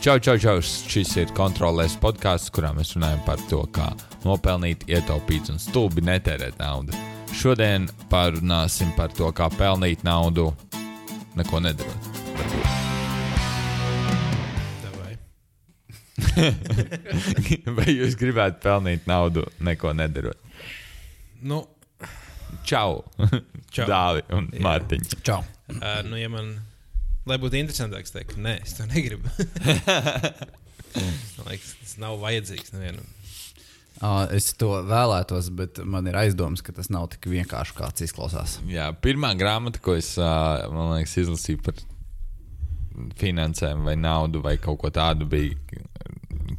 [0.00, 0.60] Čau, čau, čau!
[0.62, 3.88] Šis ir kontrolēs podkāsts, kurā mēs runājam par to, kā
[4.26, 6.94] nopelnīt, ietaupīt un stulbi netērēt naudu.
[7.34, 10.52] Šodien parunāsim par to, kā pelnīt naudu,
[11.38, 12.10] neko nedarot.
[14.84, 15.16] Davai.
[17.80, 20.38] Vai jūs gribētu pelnīt naudu, neko nedarot?
[21.42, 21.64] Nu,
[22.66, 23.02] Čau!
[23.70, 23.86] Čau.
[23.92, 24.48] Dāvi un.
[24.62, 25.20] Mārtiņa.
[25.26, 25.42] Čau.
[25.74, 26.54] uh, nu, ja man,
[27.26, 29.30] lai būtu interesantāks, teikt, ka nē, es to negribu.
[31.36, 33.04] Man liekas, tas nav vajadzīgs nevienam.
[33.96, 38.58] Uh, es to vēlētos, bet man ir aizdoms, ka tas nav tik vienkārši, kāds izklausās.
[38.68, 41.78] Jā, pirmā grāmata, ko es liekas, izlasīju par
[43.20, 45.56] finansēm vai naudu vai kaut ko tādu, bija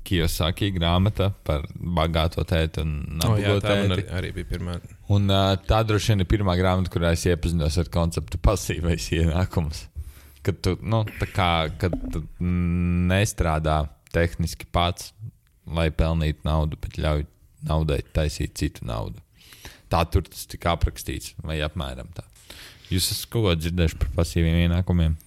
[0.08, 4.16] Kiyosaki grāmata par bagāto tēti un Oh, nabago tā man arī, tēti.
[4.18, 4.76] arī bija pirmā.
[5.14, 5.30] Un
[5.70, 9.86] tā droši vien ir pirmā grāmata, kurā es iepazinos ar konceptu pasīvais ienākums.
[10.48, 11.04] Kad tu, nu,
[11.36, 11.52] kā,
[11.82, 11.96] kad
[12.40, 13.82] nestrādā
[14.16, 15.12] tehniski pats,
[15.68, 17.26] lai pelnītu naudu, bet ļauj
[17.68, 19.20] naudai taisīt citu naudu.
[19.92, 22.24] Tā tur tas tika aprakstīts, vai apmēram tā.
[22.88, 25.18] Jūs esat kaut ko dzirdējuši par pasīviem ienākumiem?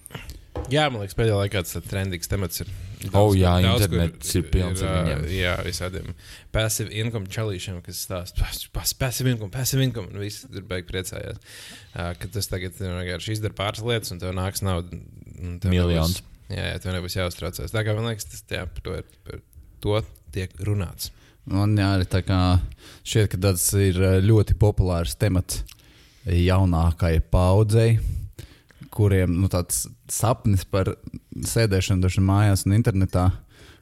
[0.71, 2.69] Jā, man liekas, pēdējā laikā tas trendīgs temats ir.
[3.17, 5.23] Oh, jā, kur- kur internets ir pilns ar viņiem.
[5.33, 6.11] Jā, visādiem
[6.53, 8.43] passive income čalīšiem, kas stāsta
[8.75, 10.07] par passive income, passive income.
[10.13, 11.39] Un visi tur beig priecājās,
[11.95, 14.91] ā, ka tas tagad nu, vienkārši izdara pāris lietas, un tev nāks nauda.
[15.65, 16.19] Miljons.
[16.21, 17.71] nebūs- Jā, jā, tev nebūs jāuztraucās.
[17.73, 19.39] Tā kā man liekas, tas jā, par, to, ir- par
[19.81, 20.01] to
[20.35, 21.09] tiek runāts.
[21.47, 22.39] Man jā, arī tā kā
[23.07, 25.63] šķiet, ka tas ir uh, ļoti populārs temats
[26.27, 27.95] jaunākajai paudzei,
[28.93, 30.93] kuriem nu, tāds sapnis par
[31.31, 33.31] sēdēšanu dažkārt mājās un internetā.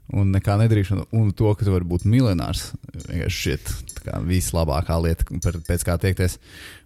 [0.09, 2.71] Un nekā nedarīšana, un to, ka tu vari būt miljonārs.
[2.95, 3.57] Vienkārši
[3.93, 5.27] tā kā vislabākā lieta,
[5.67, 6.39] pēc kā tiekties.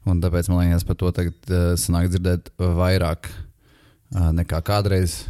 [0.04, 5.22] Un tāpēc man liekas, par to tagad uh, sanāk dzirdēt vairāk uh, nekā kādreiz.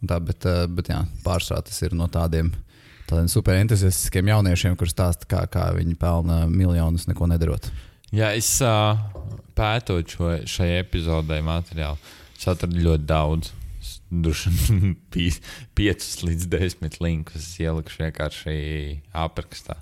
[0.00, 2.50] Un Tā, bet, uh, bet jā, pārsvarā tas ir no tādiem,
[3.08, 7.70] tādiem superentuziastiskiem jauniešiem, kuriem stāsta, kā, kā viņi pelna miljonus neko nedarot.
[8.14, 8.98] Jā, es uh,
[9.56, 11.96] pētot šo, šai epizodē materiālu,
[12.36, 13.52] es atradu ļoti daudz.
[14.14, 15.42] Es Droši vien pie-
[15.74, 18.56] piecus līdz desmit linkus es ielikšu vienkārši
[19.12, 19.78] aprakstā.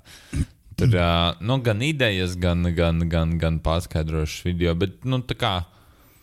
[0.73, 5.53] Tur uh, nu, gan idejas, gan, gan, gan, gan paskaidrošas video, bet nu, tā kā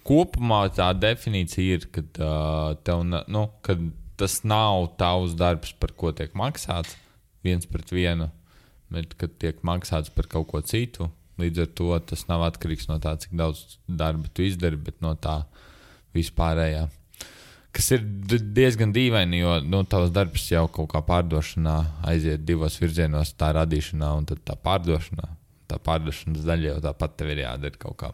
[0.07, 3.79] kopumā tā definīcija ir, ka uh, tev, nu, kad
[4.19, 6.97] tas nav tavs darbs, par ko tiek maksāts
[7.47, 8.27] viens pret vienu,
[8.93, 11.09] bet kad tiek maksāts par kaut ko citu.
[11.41, 15.15] Līdz ar to tas nav atkarīgs no tā, cik daudz darba tu izdari, bet no
[15.17, 15.39] tā
[16.13, 16.89] vispārējā.
[17.71, 21.77] Kas ir diezgan dīvaini, jo nu, tavs darbs jau kaut kā pārdošanā
[22.11, 25.29] aiziet divos virzienos, tā radīšanā un tā pārdošanā.
[25.71, 28.11] Tā pārdošanas daļa jau tāpat tev ir jādara kaut kā.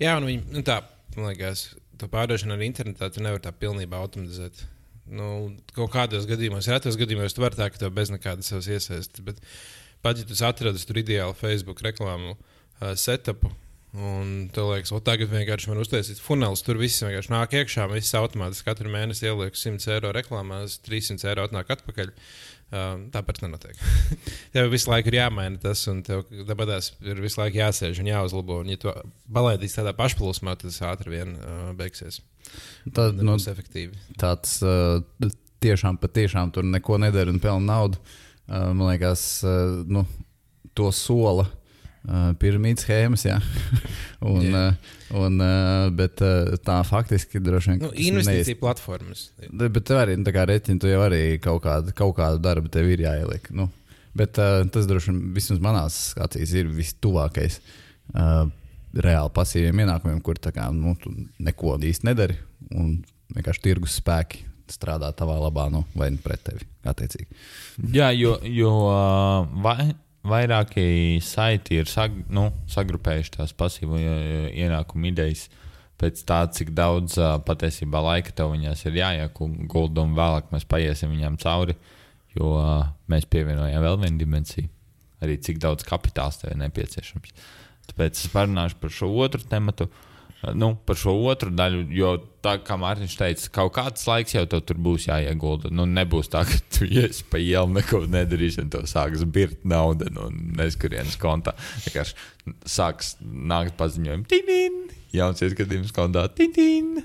[0.00, 0.80] Jā, un viņi, nu, tā,
[1.14, 1.68] man liekas,
[2.00, 4.64] to pārdošanu arī internetā tu nevari tā pilnībā automatizēt.
[5.08, 9.22] Nu, kaut kādos gadījumos, retos gadījumos, tu vari tā, ka tev bez nekādas savas iesaistes.
[9.24, 9.38] Bet
[10.04, 13.50] pat ja tu atradzi tur ideālu Facebook reklāmu uh, setupu,
[13.96, 18.16] un tev liekas, o, tagad vienkārši man uztaisīt funnels, tur viss vienkārši nāk iekšā, viss
[18.18, 22.12] automātiski katru mēnesi ieliek 100 eiro reklāmās, 300 eiro atnāk atpakaļ.
[22.68, 23.78] Uh, tāpēc nenotiek.
[24.52, 28.58] tev visu laiku ir jāmaina tas, un tev dabadās ir visu laiku jāsēž un jāuzlabo.
[28.60, 28.92] Un, ja tu
[29.32, 32.20] palaidīsi tādā pašplūsmā, tad tas ātri vien uh, beigsies.
[32.92, 33.96] Tad, Tas nu, būs efektīvi.
[34.20, 35.00] tāds uh,
[35.64, 38.02] tiešām, patiešām tur neko nedara un pelna naudu.
[38.44, 40.04] Uh, man liekas, uh, nu,
[40.76, 41.48] to sola.
[42.06, 43.36] Uh, Piramīdas schēmas, jā.
[44.30, 44.60] un, Jā.
[44.70, 49.24] uh, un, uh, bet uh, tā faktiski droši vien Nu, investīcija neies- platformas.
[49.50, 52.40] De- Bet tev arī nu, tā kā reķina, tu jau arī kaut kādu, kaut kādu
[52.44, 53.50] darbu tev ir jāieliek.
[53.50, 53.66] Nu.
[54.16, 57.58] Bet uh, tas droši vien vismaz manās acīs ir vistuvākais
[58.14, 58.46] uh,
[58.94, 61.12] reāli pasīviem ienākumiem, kur tā kā, nu, tu
[61.44, 62.38] neko īsti nedari
[62.78, 62.94] un
[63.36, 67.28] vienkārši tirgus spēki strādā tavā labā, nu, vai nu pret tevi, attiecīgi.
[67.96, 68.72] Jā, jo, jo
[69.64, 69.90] vai,
[70.30, 75.48] vairāki saiti ir sag, nu, sagrupējuši tās pasīvo ie- ienākumu idejas
[75.98, 81.10] pēc tā, cik daudz ā, patiesībā laika tev viņās ir jāiegulda, un vēlāk mēs paiesim
[81.16, 81.74] viņām cauri,
[82.38, 84.68] jo ā, mēs pievienojam vēl vienu dimensiju,
[85.24, 87.34] arī cik daudz kapitāls tev ir nepieciešams.
[87.90, 89.88] Tāpēc es parunāšu par šo otru tematu.
[90.54, 92.12] Nu, par šo otru daļu, jo
[92.46, 95.72] tā kā Mārtiņš teica, kaut kāds laiks jau tur būs jāiegulda.
[95.74, 100.12] Nu, nebūs tā, ka tu iesi pa ielu, neko nedarīsi, un tev sāks birkt nauda
[100.14, 101.56] no neskurienes kontā.
[101.88, 102.14] Vienkārši
[102.70, 104.78] sāks nākt paziņojumi, tīn,
[105.16, 107.00] jauns ieskatījums kontā, tīn.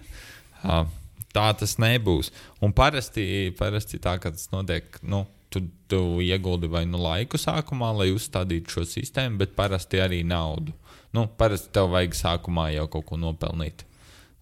[1.33, 2.29] Tā tas nebūs.
[2.61, 3.25] Un parasti,
[3.57, 8.77] parasti tā, ka tas notiek, nu, tu, tu ieguldi vai nu laiku sākumā, lai uzstādītu
[8.77, 10.77] šo sistēmu, bet parasti arī naudu.
[11.13, 13.83] Nu, parasti tev vajag sākumā jau kaut ko nopelnīt,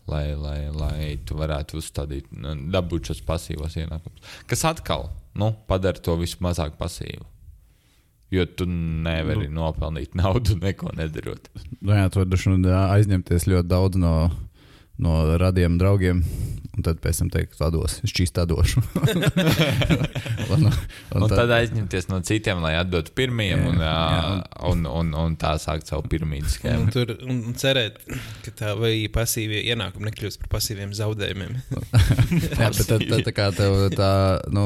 [0.07, 2.29] lai, lai, lai tu varētu uzstādīt,
[2.71, 4.37] dabūt šos pasīvos ienākumus.
[4.47, 7.27] Kas atkal nu, padara to visu mazāk pasīvu.
[8.31, 9.59] Jo tu nevari nu.
[9.59, 11.49] nopelnīt naudu neko nedarot.
[11.81, 14.13] Nu, jā, tu vari aizņemties ļoti daudz no,
[15.03, 16.23] no radiem draugiem.
[16.71, 18.79] Un tad pēc tam teikt, atdos, es čīstu atdošu.
[19.03, 19.25] un,
[20.55, 24.37] un, un tad, tad aizņemties no citiem, lai atdotu pirmajiem, jā, un, jā,
[24.69, 26.87] un, un, un, tā sākt savu pirmīdu schēmu.
[26.87, 27.99] Un, tur, un, un cerēt,
[28.45, 31.59] ka tā vai pasīvie ienākumi nekļūst par pasīviem zaudējumiem.
[32.61, 34.13] jā, bet tad, tad tā kā tev tā,
[34.55, 34.65] nu,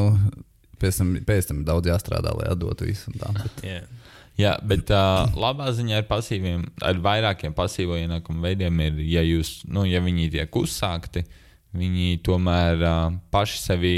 [0.81, 3.17] pēc tam, pēc tam daudz jāstrādā, lai atdotu visu.
[3.17, 3.65] Tā, bet...
[3.65, 3.89] yeah.
[4.35, 9.61] Jā, bet uh, labā ziņā ar pasīviem, ar vairākiem pasīvo ienākumu veidiem ir, ja, jūs,
[9.71, 11.23] nu, ja viņi tiek uzsākti,
[11.75, 13.93] viņi tomēr uh, paši sevi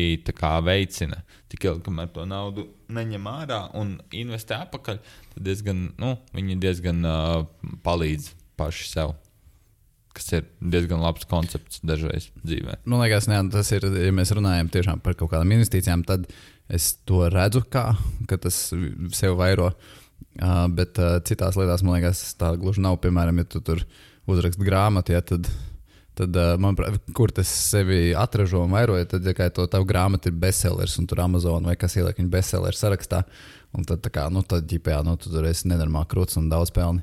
[0.68, 1.24] veicina.
[1.50, 5.02] Tik ilgi, kamēr to naudu neņem ārā un investē atpakaļ,
[5.34, 7.48] tad diezgan, nu, viņi diezgan uh,
[7.82, 9.18] palīdz paši sev.
[10.14, 12.84] Kas ir diezgan labs koncepts dažreiz dzīvē.
[12.86, 14.70] Man liekas, ne, tas ir, ja mēs runājam
[15.02, 16.30] par kaut kādām investīcijām, tad
[16.70, 17.96] es to redzu, kā,
[18.30, 18.68] ka tas
[19.18, 19.74] sev vairo.
[19.74, 20.04] Uh,
[20.38, 23.00] Uh, bet uh, citās lietās, man liekas, tā gluži nav.
[23.02, 23.82] Piemēram, ja tu tur
[24.30, 25.50] uzrakst grāmatu, ja, tad,
[26.18, 30.38] tad uh, manuprāt, kur tas sevi atražo un vairoja, tad, ja to tavu grāmatu ir
[30.38, 33.24] bestsellers un tur Amazon vai kas ieliek viņa bestselleru sarakstā,
[33.74, 37.02] un tad, kā, nu, tad ģipējā, nu, tu tur esi nenormāli krūts un daudz pelni.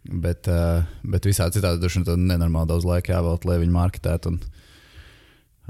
[0.00, 4.32] Bet, uh, bet visā citādi tur ir nenormāli daudz laika jāvelk, lai viņu marketētu.
[4.32, 4.40] Un,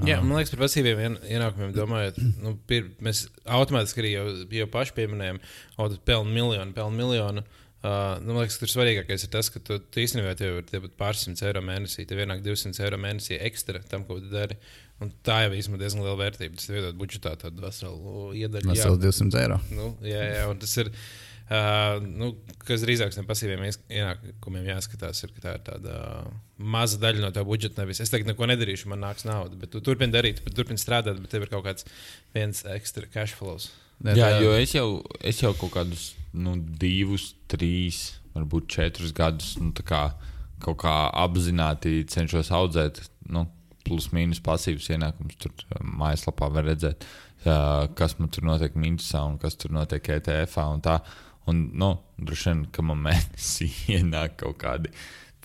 [0.07, 4.27] Jā, man liekas, par pasīviem ienākumiem domājot, nu, pir, mēs automātiski arī jau,
[4.57, 5.41] jau paši pieminējām,
[5.77, 7.43] ka pelnu miljonu, pelnu miljonu.
[7.81, 11.23] Uh, nu, man liekas, tur svarīgākais ir tas, ka tu, tu īstenībā tev ir pāris
[11.25, 14.57] simts eiro mēnesī, tev ienāk 200 eiro mēnesī ekstra tam, ko tu dari.
[15.01, 16.59] Un tā jau ir diezgan liela vērtība.
[16.59, 18.69] Tas iedod budžetā tādu veselu iedaļu.
[18.69, 19.57] Veselu 200 eiro.
[19.73, 20.91] Nu, jā, jā, un tas ir.
[20.93, 22.31] Uh, nu,
[22.63, 25.95] kas drīzāk tam pasīviem ienākumiem jāskatās, ir, ka tā ir tāda
[26.55, 27.81] maza daļa no tā budžeta.
[27.81, 31.33] Nevis es tagad neko nedarīšu, man nāks nauda, bet tu turpini darīt, turpini strādāt, bet
[31.33, 31.87] tev ir kaut kāds
[32.35, 33.71] viens ekstra cash flows.
[34.01, 34.87] Jā, jā, jo es jau,
[35.19, 37.99] es jau kaut kādus nu, divus, trīs,
[38.33, 40.05] varbūt četrus gadus nu, kā,
[40.63, 40.93] kaut kā
[41.23, 43.03] apzināti cenšos audzēt.
[43.31, 43.47] Nu,
[43.81, 45.39] Plus mīnus pasīvs ienākums.
[45.41, 47.01] Tur mājaslapā var redzēt,
[47.41, 50.59] uh, kas man tur notiek Mintusā un kas tur notiek ETF.
[50.69, 50.99] Un tā.
[51.51, 54.93] Un, nu, droši vien, ka man mēnesī ienāk kaut kādi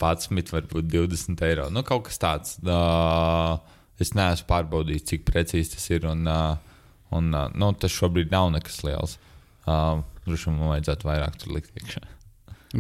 [0.01, 1.69] 11, varbūt 20 eiro.
[1.73, 2.57] Nu, kaut kas tāds.
[2.63, 3.57] Uh,
[4.03, 6.07] es neesmu pārbaudījis, cik precīzi tas ir.
[6.11, 6.83] Un, uh,
[7.17, 9.17] un, uh, nu, tas šobrīd nav nekas liels.
[9.67, 12.05] Uh, droši vien man vajadzētu vairāk tur likt iekšā.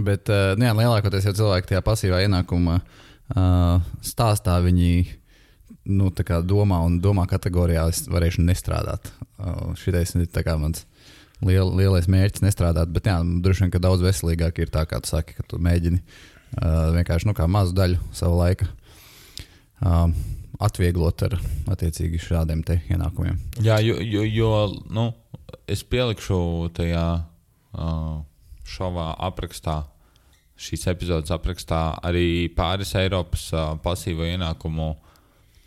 [0.06, 4.90] Bet uh, jā, lielākoties jau cilvēki tajā pasīvā ienākuma uh, stāstā viņi
[5.96, 6.10] nu,
[6.44, 9.08] domā un domā kategorijā, es varēšu nestrādāt.
[9.38, 10.28] Uh, Šitais ir
[10.60, 10.84] mans
[11.44, 12.92] liel, lielais mērķis nestrādāt.
[12.94, 16.00] Bet jā, droši vien, ka daudz veselīgāk ir tā, kā tu saki, ka tu mēģini
[16.00, 18.70] uh, vienkārši nu, mazu daļu sava laika.
[19.76, 20.08] Uh,
[20.62, 21.36] atvieglot ar
[21.72, 23.36] attiecīgi šādiem ienākumiem.
[23.60, 24.50] Jā, jo, jo, jo
[24.88, 25.10] nu,
[25.68, 26.38] es pielikšu
[26.76, 28.14] tajā uh,
[28.66, 29.82] šovā aprakstā,
[30.56, 34.94] šīs epizodes aprakstā arī pāris Eiropas uh, pasīvo ienākumu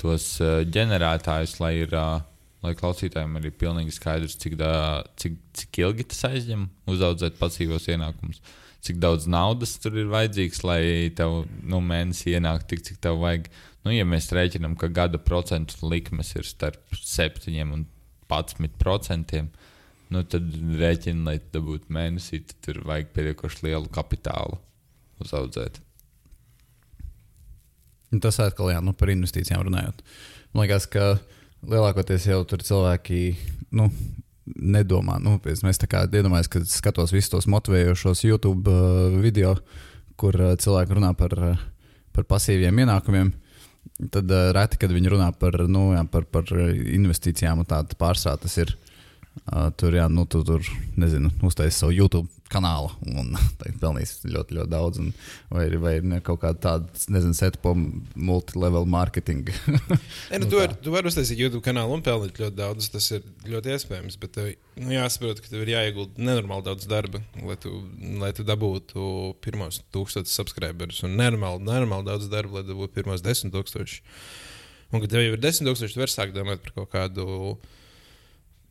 [0.01, 2.18] tos uh, ģenerētājus, lai ir uh,
[2.66, 4.72] lai klausītājiem arī pilnīgi skaidrs, cik, da,
[5.20, 8.42] cik, cik ilgi tas aizņem uzaudzēt pasīvos ienākumus.
[8.84, 10.82] Cik daudz naudas tur ir vajadzīgs, lai
[11.16, 13.50] tev nu, mēnesī ienāktu tik, cik tev vajag.
[13.84, 17.86] Nu, ja mēs rēķinām, ka gada procentu likmes ir starp 7 un
[18.30, 19.50] 11 procentiem,
[20.13, 20.48] nu, tad
[20.80, 24.60] rēķina, lai dabūtu mēnesī, tad tur vajag pietiekoši lielu kapitālu
[25.24, 25.80] uzaudzēt.
[28.24, 30.01] Tas atkal jā, nu, par investīcijām runājot.
[30.56, 31.20] Man liekas, ka
[31.68, 33.22] lielākoties jau tur cilvēki
[33.75, 33.89] nu,
[34.56, 35.20] nedomā.
[35.24, 39.56] Nu, mēs tā kā iedomājamies, ka skatos visus tos motivējošos YouTube uh, video,
[40.20, 41.63] kur uh, cilvēki runā par, uh,
[42.16, 43.34] par pasīviem ienākumiem.
[44.12, 48.39] Tad uh, reti, kad viņi runā par, nu, jā, par, par investīcijām, un tāda pārsvarā
[48.46, 48.75] tas ir.
[48.75, 48.88] Uh,
[49.79, 50.65] tur, jā, nu, tu tur,
[51.00, 53.36] nezinu, uztaisīji savu YouTube kanālu un
[53.81, 55.00] pelnījis ļoti, ļoti daudz.
[55.01, 55.12] Un,
[55.53, 57.75] vai ir vai ne, kaut kāda tāda, nezinu, setpo
[58.15, 59.51] multilevel marketing.
[60.31, 62.89] e, nu, tu vari var uztaisīt YouTube kanālu un pelnīt ļoti daudz.
[62.93, 64.19] Tas ir ļoti iespējams.
[64.21, 67.74] Bet tev nu, jāsaprot, ka tev ir jāiegulda nenormāli daudz darba, lai tu,
[68.21, 69.09] lai tu dabūtu
[69.45, 71.03] pirmos tūkstošus subscriberus.
[71.07, 74.01] Un nenormāli, nenormāli daudz darba, lai dabūtu pirmos desmit tūkstošus.
[74.89, 77.27] Un, kad tev jau ir desmit tūkstoši, tu vari sākt domāt par kaut kādu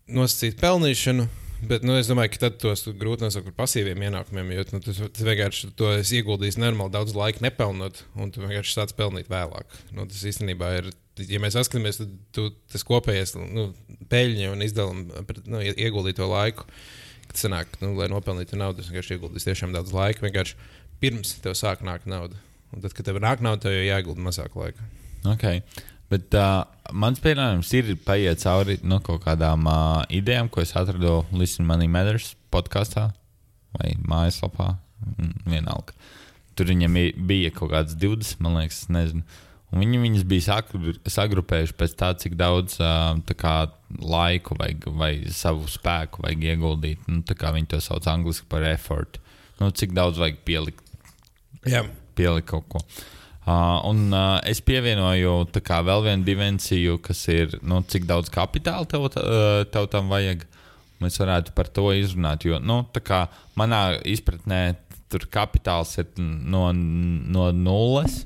[0.09, 4.65] nosacītu pelnīšanu Bet nu, es domāju, ka tad tos grūti nosaukt par pasīviem ienākumiem, jo
[4.71, 8.95] nu, tas, tas vienkārši to es ieguldīju nenormāli daudz laika nepelnot, un tu vienkārši sāc
[8.99, 9.75] pelnīt vēlāk.
[9.97, 10.91] Nu, tas īstenībā ir,
[11.27, 13.67] ja mēs skatāmies, tad tu, tas kopējais nu,
[14.13, 16.69] peļņa un izdevuma nu, ieguldīto laiku,
[17.27, 20.29] kad sanāk, nu, lai nopelnītu naudu, tas vienkārši ieguldīs tiešām daudz laika.
[20.29, 20.55] Vienkārši
[21.03, 22.39] pirms tev sāk nākt nauda.
[22.71, 24.87] Un tad, kad tev nāk nauda, tev jau jāiegulda mazāk laika.
[25.35, 25.65] Okay.
[26.09, 26.63] Bet uh,
[26.97, 31.91] mans pieņēmums ir paiet cauri no kaut kādām uh, idejām, ko es atradu Listen Money
[31.91, 33.11] Matters podkāstā
[33.77, 34.71] vai mājaslapā.
[35.05, 35.93] mm, Vienalga.
[36.57, 36.97] Tur viņam
[37.29, 39.23] bija kaut kāds 20, man liekas, nezinu.
[39.69, 43.53] Un viņi viņas bija sagru, sagrupējuši pēc tā, cik daudz tā kā,
[44.01, 47.05] laiku vajag, vai savu spēku vajag ieguldīt.
[47.05, 49.21] Nu, viņi to sauc angļuiski par effort.
[49.61, 50.85] Nu, cik daudz vajag pielikt
[51.69, 51.83] Jā,
[52.17, 52.81] pielikt kaut ko.
[52.81, 53.18] Uh,
[53.89, 59.09] un uh, es pievienoju kā vēl vienu dimensiju, kas ir, nu, cik daudz kapitāla tev,
[59.09, 60.47] uh, tev tam vajag.
[60.99, 63.29] Mēs varētu par to izrunāt, jo, nu, kā
[63.59, 64.75] manā izpratnē,
[65.09, 68.25] tur kapitāls ir no, no nulles,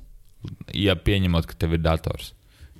[0.73, 2.33] ja pieņemot, ka tev ir dators.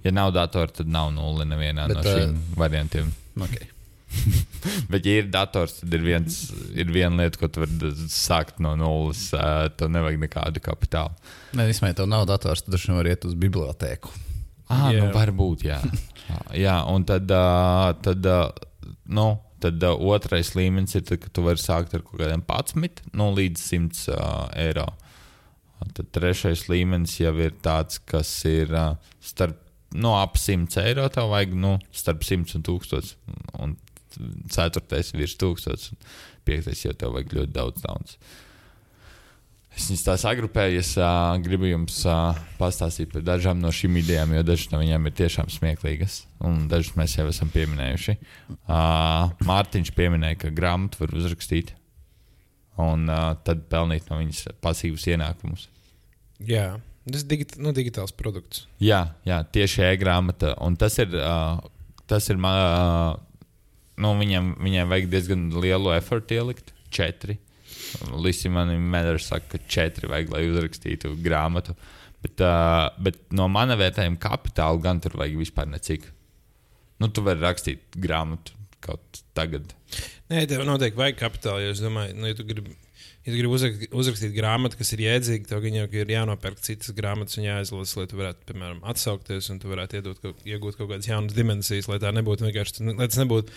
[0.03, 3.13] Ja nav datora, tad nav nulle nevienā Bet, Bet, no šiem uh, variantiem.
[3.39, 3.72] Okay.
[4.93, 6.37] Bet, ja ir dators, tad ir, viens,
[6.79, 9.29] ir viena lieta, ko tu vari sākt no nulles.
[9.79, 11.17] Tev nevajag nekādu kapitālu.
[11.59, 14.13] Nē, vismaz tev nav dators, tad droši vien var iet uz bibliotēku.
[14.73, 15.03] Ah, Jā.
[15.03, 15.81] nu, varbūt, jā.
[16.65, 19.27] jā, un tad, uh, tad, uh, nu,
[19.63, 23.33] tad uh, otrais līmenis ir, tad, ka tu vari sākt ar kaut kādiem 11 nu,
[23.37, 24.89] līdz 100 uh, eiro.
[25.83, 29.59] Un Tad trešais līmenis jau ir tāds, kas ir uh, starp
[29.99, 31.09] no ap 100 eiro.
[31.13, 33.15] Tev vajag nu, starp 100 un 1000.
[33.59, 33.75] Un
[34.53, 35.93] ceturtais ir virs 1000.
[35.93, 36.09] un
[36.47, 38.17] Piektais jau tev vajag ļoti daudz naudas.
[39.73, 44.35] Es viņus tā sagrupēju, es uh, gribu jums uh, pastāstīt par dažām no šīm idejām,
[44.37, 48.17] jo dažas no viņām ir tiešām smieklīgas, un dažas mēs jau esam pieminējuši.
[48.53, 51.73] Uh, Mārtiņš pieminēja, ka grāmatu var uzrakstīt,
[52.85, 55.71] un uh, tad pelnīt no viņas pasīvus ienākumus.
[56.45, 56.75] jā.
[57.09, 58.67] tas ir digit, nu, digitāls produkts.
[58.83, 61.65] Jā, jā tieši e-grāmata, un tas ir, uh,
[62.13, 63.32] tas ir man, uh,
[64.01, 67.39] nu, viņam, viņam vajag diezgan lielu efortu ielikt, četri.
[68.13, 71.77] Līsī man vienmēr saka, ka četri vajag, lai uzrakstītu grāmatu.
[72.23, 76.07] Bet, uh, bet no mana vērtējuma kapitāla gan tur vajag vispār necik.
[77.03, 79.75] Nu, tu vari rakstīt grāmatu kaut tagad.
[80.31, 81.67] Nē, tev noteikti vajag kapitālu.
[81.67, 82.77] jo Es domāju, nu, ja tu gribi,
[83.27, 87.47] ja gribi uzrakstīt, uzrakstīt grāmatu, kas ir jēdzīga, gan jau ir jānopērk citas grāmatas un
[87.47, 91.37] jāizlasa, lai tu varētu, piemēram, atsaukties un tu varētu iedot, kaut, iegūt kaut kādas jaunas
[91.37, 93.55] dimensijas, lai tā nebūtu vienkārši, lai tas nebūtu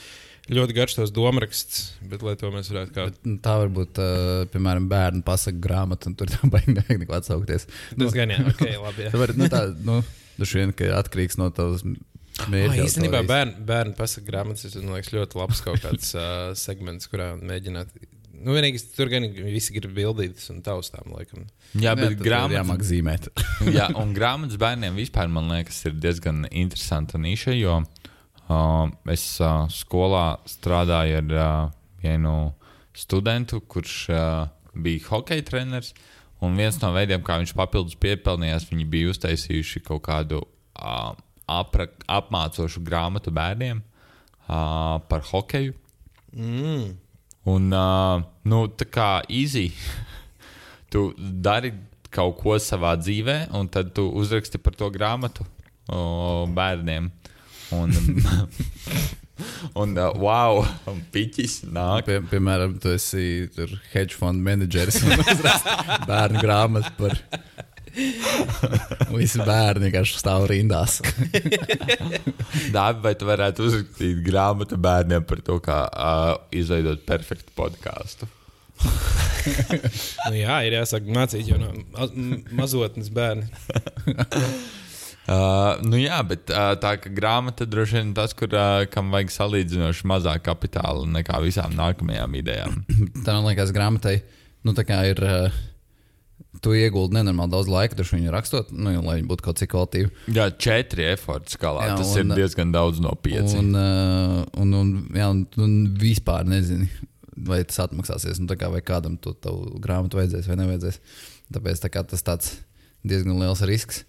[0.55, 3.07] ļoti garš tos domāraksts, bet lai to mēs varētu kā.
[3.09, 7.17] Bet, nu, tā var būt, uh, piemēram, bērnu pasaku grāmata, un tur tā nevajag neko
[7.17, 7.65] atsaukties.
[7.97, 9.07] Tas gan jā, ok, labi.
[9.07, 9.13] Jā.
[9.15, 10.01] Tā var, nu, tā, nu,
[10.37, 11.81] droši vien, ka atkarīgs no tavas
[12.35, 12.83] Oh, mērķa.
[12.83, 17.93] īstenībā bērnu, bērnu pasaku grāmatas ir liekas, ļoti labs kaut kāds uh, segments, kurā mēģināt.
[18.45, 21.47] Nu, vienīgi tur gan visi grib bildītas un taustām, laikam.
[21.81, 23.29] Jā, bet grāmatā jāmāk zīmēt.
[23.75, 29.65] Jā, un grāmatas bērniem vispār, man liekas, ir diezgan interesanta niša, jo uh, es uh,
[29.73, 31.71] skolā strādāju ar uh,
[32.03, 32.35] vienu
[32.95, 34.45] studentu, kurš uh,
[34.77, 35.95] bija hockey treneris.
[36.43, 41.15] Un viens no veidiem, kā viņš papildus piepelnījās, viņi bija uztaisījuši kaut kādu uh,
[41.49, 45.73] apra, apmācošu grāmatu bērniem uh, par hokeju.
[46.35, 46.93] Mm.
[47.45, 49.69] Un, uh, nu, tā kā easy.
[50.91, 51.73] tu dari
[52.15, 55.43] kaut ko savā dzīvē, un tad tu uzraksti par to grāmatu
[55.91, 57.09] o, bērniem.
[57.75, 57.91] Un,
[59.81, 62.07] un uh, wow, un piķis nāk.
[62.07, 63.49] Pie, piemēram, tu esi
[63.91, 65.75] hedge fund menedžeris un uzraksti
[66.11, 67.19] bērnu grāmatu par.
[69.15, 70.99] Visi bērni vienkārši stāv rindās.
[72.75, 78.29] Dāvi, vai tu varētu uzrakstīt grāmatu bērniem par to, kā uh, izveidot perfektu podkāstu?
[79.45, 83.45] Nu, jā, ir jāsaka, mācīt jau no ma- mazotnes bērni.
[85.25, 89.31] Uh, nu jā, bet uh, tā grāmata droši vien ir tas, kur, uh, kam vajag
[89.35, 92.81] salīdzinoši mazāk kapitāla nekā visām nākamajām idejām.
[93.25, 94.15] Tā man liekas, grāmatai
[94.65, 95.21] nu, tā kā ir.
[95.21, 95.61] Uh,
[96.63, 100.11] tu ieguldi nenormāli daudz laika, taču viņu rakstot, nu, lai viņi būtu kaut cik kvalitīvi.
[100.35, 101.89] Jā, četri efekti skalā.
[101.89, 103.59] Jā, tas un- ir diezgan daudz no pieciem.
[103.59, 106.89] Un, uh, un, un, jā, un, un vispār nezini,
[107.35, 108.39] vai tas atmaksāsies.
[108.39, 109.35] Nu, kā vai kādam to
[109.83, 110.99] grāmatu vajadzēs vai nevajadzēs.
[111.55, 112.53] Tāpēc tā tas tāds
[113.05, 114.03] diezgan liels risks.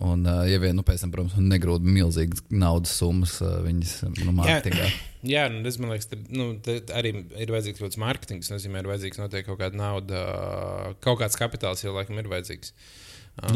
[0.00, 4.32] Un, uh, ja vien, nu, pēc tam, protams, negrūda milzīgas naudas summas uh, viņas nu,
[4.38, 4.86] mārketingā.
[5.28, 8.48] Jā, nu, tas man liekas, tad, nu, tad arī ir vajadzīgs kaut kāds mārketings.
[8.48, 10.22] Tas nozīmē, ir vajadzīgs noteikti kaut kāda nauda,
[11.04, 12.72] kaut kāds kapitāls jau laikam ir vajadzīgs.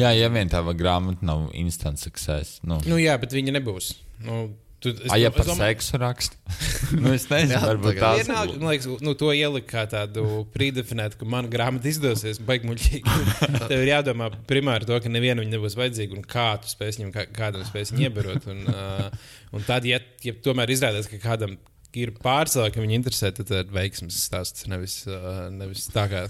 [0.00, 2.61] Jā, ja vien tā grāmata nav instant success.
[2.64, 2.78] Nu.
[2.88, 3.90] Nu, jā, bet viņi nebūs.
[4.25, 4.47] Nu,
[4.87, 6.38] tu, es, A, ja par domāju- seksu raksta?
[7.02, 10.25] nu, es nezinu, varbūt tās Vienalga, man liekas, nu, to ielikt kā tādu
[10.55, 12.40] predefinētu, ka mana grāmata izdosies.
[12.47, 13.16] Baigi muļķīgi.
[13.71, 17.14] Tev ir jādomā primāri to, ka nevienam viņa nebūs vajadzīga un kā tu spēsi viņam,
[17.14, 18.50] kā, kādam spēsi viņu iebarot.
[18.55, 21.59] Un, uh, un tad, ja, ja tomēr izrādās, ka kādam
[21.97, 24.66] ir pārsvarā, ka viņa interesē, tad tā ir veiksmes stāsts.
[24.71, 26.26] Nevis, uh, nevis tā kā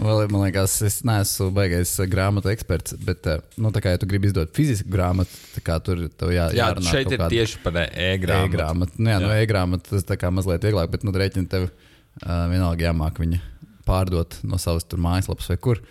[0.00, 4.00] Vēl, man liekas, es neesmu baigais uh, grāmatu eksperts, bet, uh, nu, tā kā ja
[4.00, 7.62] tu gribi izdot fizisku grāmatu, tad tur tev jā, Jā, jārunā šeit ir kāda tieši
[7.64, 8.48] par e-grāmatu.
[8.48, 9.00] e-grāmatu.
[9.00, 9.24] Nu, jā, jā.
[9.26, 11.72] no e-grāmatas tas tā kā mazliet vieglāk, bet, nu, rēķini tev uh,
[12.52, 13.42] vienalga jāmāk viņa
[13.88, 15.82] pārdot no savas tur mājaslapas vai kur.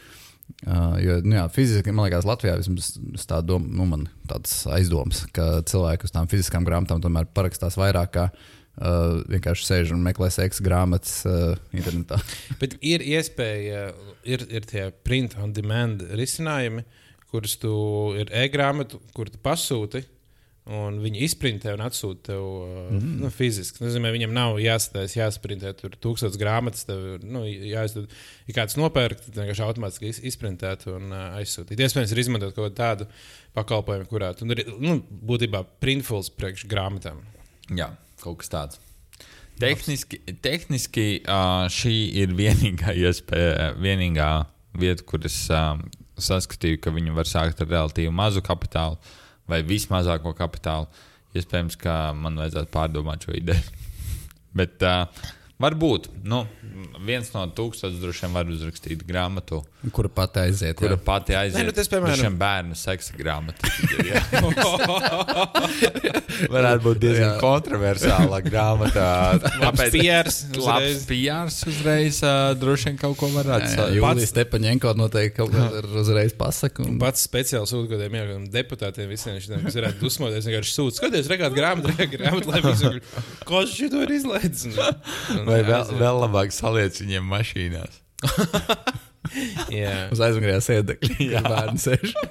[0.66, 5.28] Uh, jo, nu, jā, fiziski, man liekas, Latvijā vismaz tā doma, nu, man tāds aizdoms,
[5.36, 8.48] ka cilvēki uz tām fiziskām grāmatām tomēr parakstās vairāk kā uh,
[8.80, 12.20] vienkārši sēž un meklē seksa grāmatas uh, internetā.
[12.62, 13.90] Bet ir iespēja,
[14.24, 16.86] ir, ir tie print on demand risinājumi,
[17.30, 17.74] kurus tu
[18.20, 20.06] ir e-grāmatu, kur tu pasūti.
[20.70, 23.14] Un viņi izprintē un atsūta tev uh, mm.
[23.24, 23.80] nu, fiziski.
[23.80, 26.86] Tas nozīmē, viņam nav jāstājas, jāsprintē tur tūkstoš grāmatas.
[26.86, 28.12] Tev, nu, jāizdod,
[28.46, 31.82] ja kāds nopērk, tad vienkārši automātiski iz- izprintēt un uh, aizsūtīt.
[31.82, 33.10] Iespējams, ir izmantot kaut kādu tādu
[33.58, 35.00] pakalpojumu, kurā tu ir nu,
[35.32, 37.24] būtībā printfuls priekš grāmatām.
[37.74, 37.90] Jā,
[38.24, 38.80] kaut kas tāds.
[39.60, 44.30] Tehniski, tehniski ā, šī ir vienīgā iespēja, vienīgā
[44.80, 45.76] vieta, kur es ā,
[46.20, 49.00] saskatīju, ka viņi var sākt ar relatīvi mazu kapitālu
[49.50, 50.88] vai vismazāko kapitālu.
[51.36, 53.76] Iespējams, ka man vajadzētu pārdomāt šo ideju.
[54.58, 55.28] Bet uh,
[55.60, 56.46] varbūt nu,
[57.04, 59.62] viens no tūkstošiem droši vien var uzrakstīt grāmatu,
[59.96, 60.76] Kura pati aiziet?
[60.80, 61.02] kura jā.
[61.04, 61.60] pati aiziet.
[61.62, 63.70] Nē, nu, tas, piemēram- šiem bērnu seksa grāmatu.
[66.50, 67.40] Varētu būt diezgan Jā.
[67.42, 69.06] kontroversāla grāmata.
[69.92, 71.04] PRs Labs uzreiz.
[71.10, 75.62] PRs uzreiz uh, droši vien kaut ko varētu Jā, sa- Jūlijas Stepaņenko noteikti kaut ko
[76.02, 76.80] uzreiz pasaka.
[76.86, 76.92] Un...
[77.02, 78.24] Pats speciāli sūta kaut kādiem jā,
[78.56, 80.44] deputātiem, visiem šiem, kas varētu dusmoties.
[80.50, 83.10] Vienkārši sūta, skaties, regāt grāmatu, regāt grāmatu, lai viņi saprastu,
[83.50, 84.64] ko šī to ir izlaidis.
[85.50, 88.00] Vai vēl, vēl labāk saliec viņiem mašīnās?
[90.14, 91.16] Uz aizmugurējā sēdekļa.
[91.36, 92.16] Jā, bērns sēž.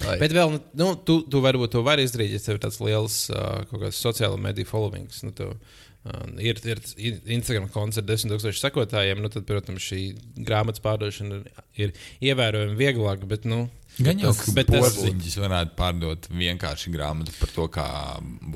[0.00, 0.14] Vai.
[0.22, 3.90] Bet vēl, nu, tu, tu varbūt to vari izdarīt, ja tev ir tāds liels uh,
[3.92, 5.18] sociālo mediju followings.
[5.26, 6.56] Nu, tev, uh, ir,
[6.96, 10.00] ir Instagram konts ar desmit tūkstošu sekotājiem, nu, tad, protams, šī
[10.48, 11.42] grāmatas pārdošana
[11.76, 11.92] ir
[12.24, 13.28] ievērojami vieglāka.
[13.28, 13.66] Bet, nu,
[14.00, 17.88] Gan jau, tas- porziņš varētu pārdot vienkārši grāmatu par to, kā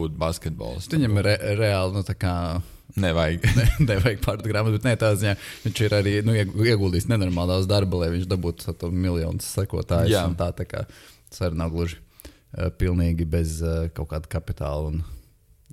[0.00, 0.88] būt basketbols.
[0.96, 2.36] Viņam re, reāli, nu, tā kā.
[3.00, 3.42] Nevajag.
[3.58, 7.54] Ne, nevajag pārdot grāmatu, bet nē, tā ziņā viņš ir arī nu, ieg- ieguldījis nenormāli
[7.54, 10.14] daudz darba, lai viņš dabūtu to miljonus sekotājus.
[10.14, 10.24] Jā.
[10.38, 15.00] Tā, tā kā tas arī nav gluži uh, pilnīgi bez uh, kaut kāda kapitāla un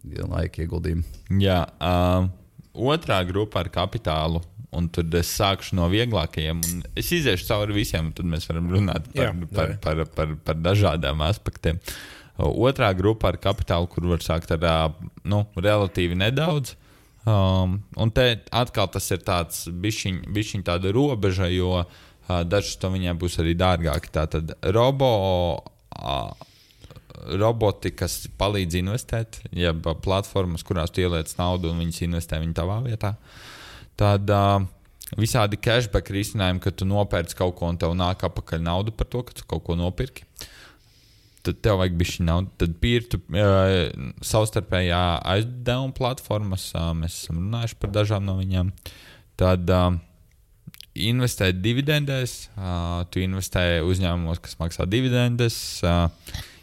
[0.10, 1.06] ja, laika ieguldījuma.
[1.42, 2.26] Jā, uh,
[2.74, 4.42] otrā grupa ar kapitālu.
[4.72, 6.62] Un tad es sākšu no vieglākajiem.
[6.64, 10.30] un Es iziešu cauri visiem, un tad mēs varam runāt par, Jā, par, par, par,
[10.48, 11.76] par dažādām aspektiem.
[12.40, 14.96] Uh, Otrā grupa ar kapitālu, kur var sākt ar
[15.28, 16.78] nu, relatīvi nedaudz.
[17.22, 21.92] Um, un te atkal tas ir tāds bišķiņ, bišķiņ tāda robeža, jo uh,
[22.50, 24.14] dažs to viņai būs arī dārgāki.
[24.14, 25.12] Tātad robo.
[25.92, 26.32] Uh,
[27.22, 33.14] roboti, kas palīdz investēt, jeb platformas, kurās ieliec naudu un viņas investē viņa tavā vietā.
[34.00, 34.64] Tad uh,
[35.20, 39.24] visādi cashback risinājumi, ka tu nopērci kaut ko un tev nāk atpakaļ nauda par to,
[39.28, 40.26] ka tu kaut ko nopirki.
[41.42, 42.52] Tad tev vajag bišķi naudu.
[42.62, 45.02] Tad ir uh, savstarpējā
[45.34, 48.70] aizdevuma platformas, uh, mēs esam runājuši par dažām no viņām.
[49.42, 49.96] Tad uh,
[50.94, 55.56] investēt dividendēs, uh, tu investē uzņēmumos, kas maksā dividendes,
[55.88, 56.10] uh,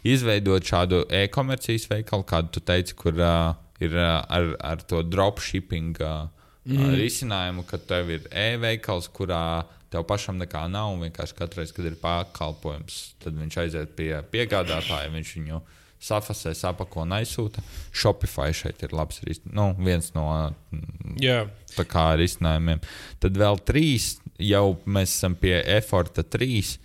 [0.07, 5.97] izveidot šādu e-komercijas veikalu, kādu tu teici, kur uh, ir uh, ar, ar to dropshipping
[6.03, 6.29] uh,
[6.69, 6.93] mm.
[6.99, 11.89] risinājumu, ka tev ir e-veikals, kurā tev pašam nekā nav, un vienkārši katru reizi, kad
[11.89, 15.61] ir pakalpojums, tad viņš aiziet pie piegādātāja, viņš viņu
[15.99, 17.63] safasē, sapako un aizsūta.
[17.91, 19.19] Shopify šeit ir labs
[19.51, 20.27] nu, viens no
[20.71, 21.41] mm, jā,
[21.75, 22.79] tā kā risinājumiem.
[23.19, 26.77] Tad vēl trīs, jau mēs esam pie efforta trīs,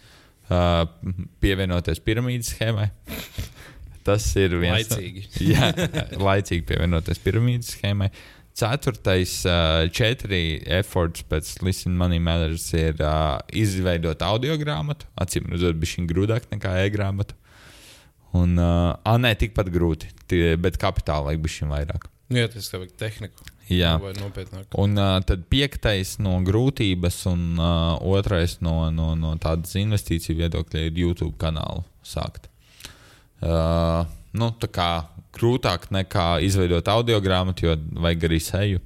[0.51, 0.83] uh,
[1.45, 2.89] pievienoties piramīdas schēmai.
[4.05, 5.23] Tas ir viens no- laicīgi.
[5.55, 5.71] Jā,
[6.21, 8.11] laicīgi pievienoties piramīdas schēmai.
[8.55, 15.09] Ceturtais, uh, četri efforts pēc Listen Money Matters ir uh, izveidot audio grāmatu.
[15.19, 17.35] Acīm redzot, bija šī grūtāk nekā e-grāmata.
[18.35, 22.07] Un, uh, ah, nē, tikpat grūti, tie, bet kapitāla vajag bija šim vairāk.
[22.31, 23.51] Nu, jā, tas vajag tehniku.
[23.75, 23.97] Jā.
[23.99, 24.69] Vai nopietnāk.
[24.79, 30.87] Un uh, tad piektais no grūtības, un uh, otrais no, no, no tādas investīciju viedokļa
[30.93, 32.47] ir YouTube kanālu sākt.
[33.43, 34.07] Uh,
[34.39, 34.89] nu, tā kā
[35.37, 38.81] grūtāk nekā izveidot audio grāmatu, jo vajag arī seju.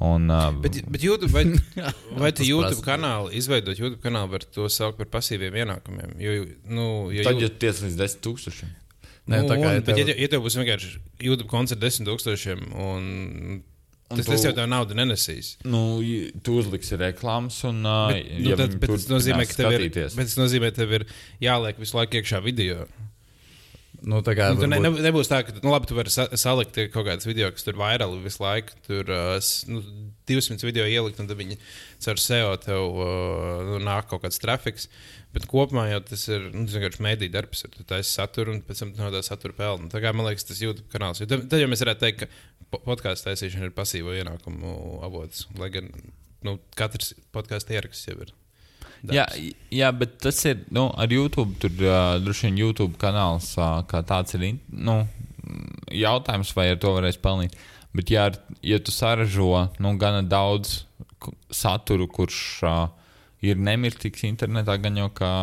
[0.00, 1.42] Un, uh, Bet, bet YouTube, vai,
[2.22, 6.14] vai tu YouTube kanālu, izveidot YouTube kanālu, var to saukt par pasīviem ienākumiem?
[6.24, 6.36] Jo,
[6.72, 8.70] nu, jo tad, ja tu tiec līdz 10 tūkstošiem,
[9.30, 10.94] Nē, nu, tā kā un, ja bet, tev- ja, tev- ja tev būs vienkārši
[11.26, 13.10] YouTube koncerts desmit tūkstošiem, un
[14.10, 15.52] Un tas, tu- tas jau tev naudu nenesīs.
[15.70, 15.82] nu,
[16.42, 20.16] tu uzliksi reklāmas, un uh, Bet, nu, tad, bet, tas nozīmē, ka tev ir, bet
[20.16, 21.04] tas nozīmē, tev ir
[21.44, 22.88] jāliek visu laiku iekšā video.
[24.08, 26.78] Nu, tā kā Nu, varbūt- ne, nebūs tā, ka nu, labi, tu vari sa salikt
[26.94, 28.72] kaut kādas video, kas tur vairāli visu laiku.
[28.86, 29.34] Tur uh,
[29.68, 29.82] nu,
[30.30, 31.58] 200 video ielikt, un tad viņi
[32.06, 34.88] caur SEO tev uh, nu, nāk kaut kāds trafiks.
[35.34, 37.64] Bet kopumā jau tas ir nu, tas vienkārši mēdīņu darbs.
[37.66, 37.74] ir.
[37.76, 39.90] Tu taisi saturu un pēc tam no tā satura pelni.
[39.92, 41.20] Tā kā man liekas, tas YouTube kanāls.
[41.22, 45.44] Tad, tad jau mēs varētu teikt, ka po- podkāstu taisīšana ir pasīvo ienākumu avots.
[45.60, 45.92] Lai gan
[46.42, 48.32] nu, katrs podkāstu ieraksts jau ir.
[49.02, 49.16] Darbs.
[49.16, 49.26] Jā,
[49.74, 51.56] jā, bet tas ir nu, ar YouTube.
[51.62, 54.46] Tur uh, droši vien YouTube kanāls uh, kā tāds ir.
[54.70, 55.02] Nu,
[55.94, 57.56] jautājums, vai ar to varēs pelnīt.
[57.96, 58.28] Bet, ja,
[58.62, 60.84] ja tu saražo nu, gana daudz
[61.50, 62.82] saturu, kurš uh,
[63.44, 65.34] ir nemirtīgs internetā, gan jau kā.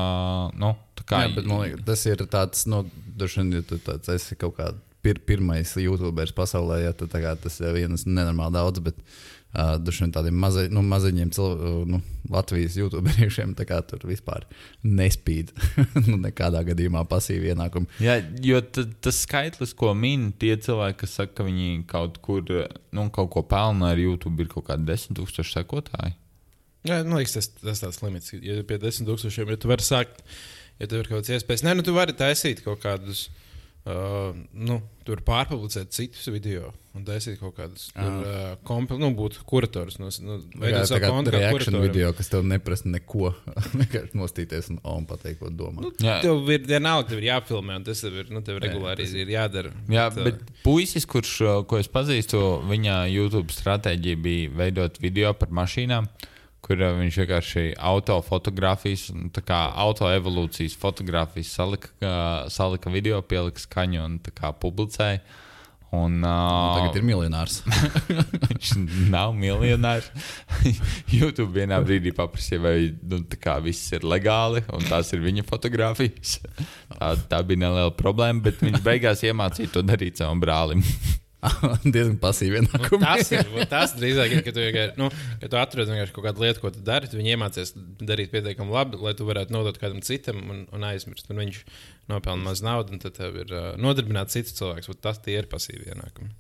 [0.58, 2.86] Nu, tā kā Jā, bet man liekas, tas ir tāds, nu,
[3.18, 7.34] vien, ja tu tāds esi kaut kāds pir, pirmais YouTuberis pasaulē, ja tad tā kā
[7.40, 8.98] tas ir viens nenormāli daudz, bet
[9.58, 12.00] uh, vien tādiem maza, nu, maziņiem cilvēkiem, nu,
[12.32, 14.46] Latvijas YouTuberiešiem, tā kā tur vispār
[14.86, 15.54] nespīd,
[16.10, 17.90] nu, nekādā gadījumā pasīvi ienākumi.
[18.04, 22.44] Jā, jo ta- tas skaitlis, ko min tie cilvēki, kas saka, ka viņi kaut kur
[22.48, 26.16] nu, kaut ko pelna ar YouTube, ir kaut kādi desmit tūkstoši sekotāji.
[26.88, 28.32] Jā, man liekas, tas, tas tāds limits.
[28.38, 30.22] Ja pie 10,000, ja tu vari sākt,
[30.80, 33.28] ja tev ir kaut kādas iespējas, nē, nu tu vari taisīt kaut kādus.
[33.88, 39.38] Uh, nu, tur pārpublicēt citus video un taisīt kaut kādus tur, uh, kompil, nu, būt
[39.48, 39.96] kurators.
[40.02, 41.86] No, nu, kā, veidot tā savu kā reaction kuratoram.
[41.86, 43.32] video, kas tev neprasa neko,
[43.80, 45.86] vienkārši nostīties un, un pateikt, ko domā.
[45.86, 46.18] Nu, Jā.
[46.26, 49.72] tev ir vienalga, tev ir jāfilmē, un tas tev ir nu, tev regulāri ir jādara.
[49.94, 55.32] Jā, Bet, bet puisis, kurš, uh, ko es pazīstu, viņa YouTube stratēģija bija veidot video
[55.38, 56.10] par mašīnām,
[56.66, 61.92] kur uh, viņš vienkārši autofotografijas, tā kā autoevolūcijas fotografijas salika,
[62.54, 64.22] salika video, pielika skaņu un
[64.62, 65.22] publicēja.
[65.96, 67.62] Un, uh, Tagad ir miljonārs.
[68.50, 68.74] Viņš
[69.08, 70.10] nav miljonārs.
[71.16, 72.76] YouTube vienā brīdī paprasīja, vai
[73.08, 73.22] nu,
[73.64, 76.42] viss ir legāli, un tās ir viņa fotografijas.
[76.92, 80.84] Tā, tā bija neliela problēma, bet viņš beigās iemācīja to darīt savam brālim.
[81.94, 83.02] Diezgan pasīvi ienākumi.
[83.04, 85.10] Tas ir vat tas drīzāk, ir, ka tu, vienkārši, nu,
[85.42, 87.10] ka tu atrod vienkārši kaut kādu lietu, ko tu dari.
[87.12, 91.30] Tu iemācies darīt pietiekami labi, lai tu varētu nodot kādam citam un, un aizmirst.
[91.30, 91.62] Un viņš
[92.10, 94.90] nopelna maz naudas, un tad tev ir uh, nodarbināt cits cilvēks.
[94.94, 96.34] Vat Tas tie ir pasīvi ienākumi.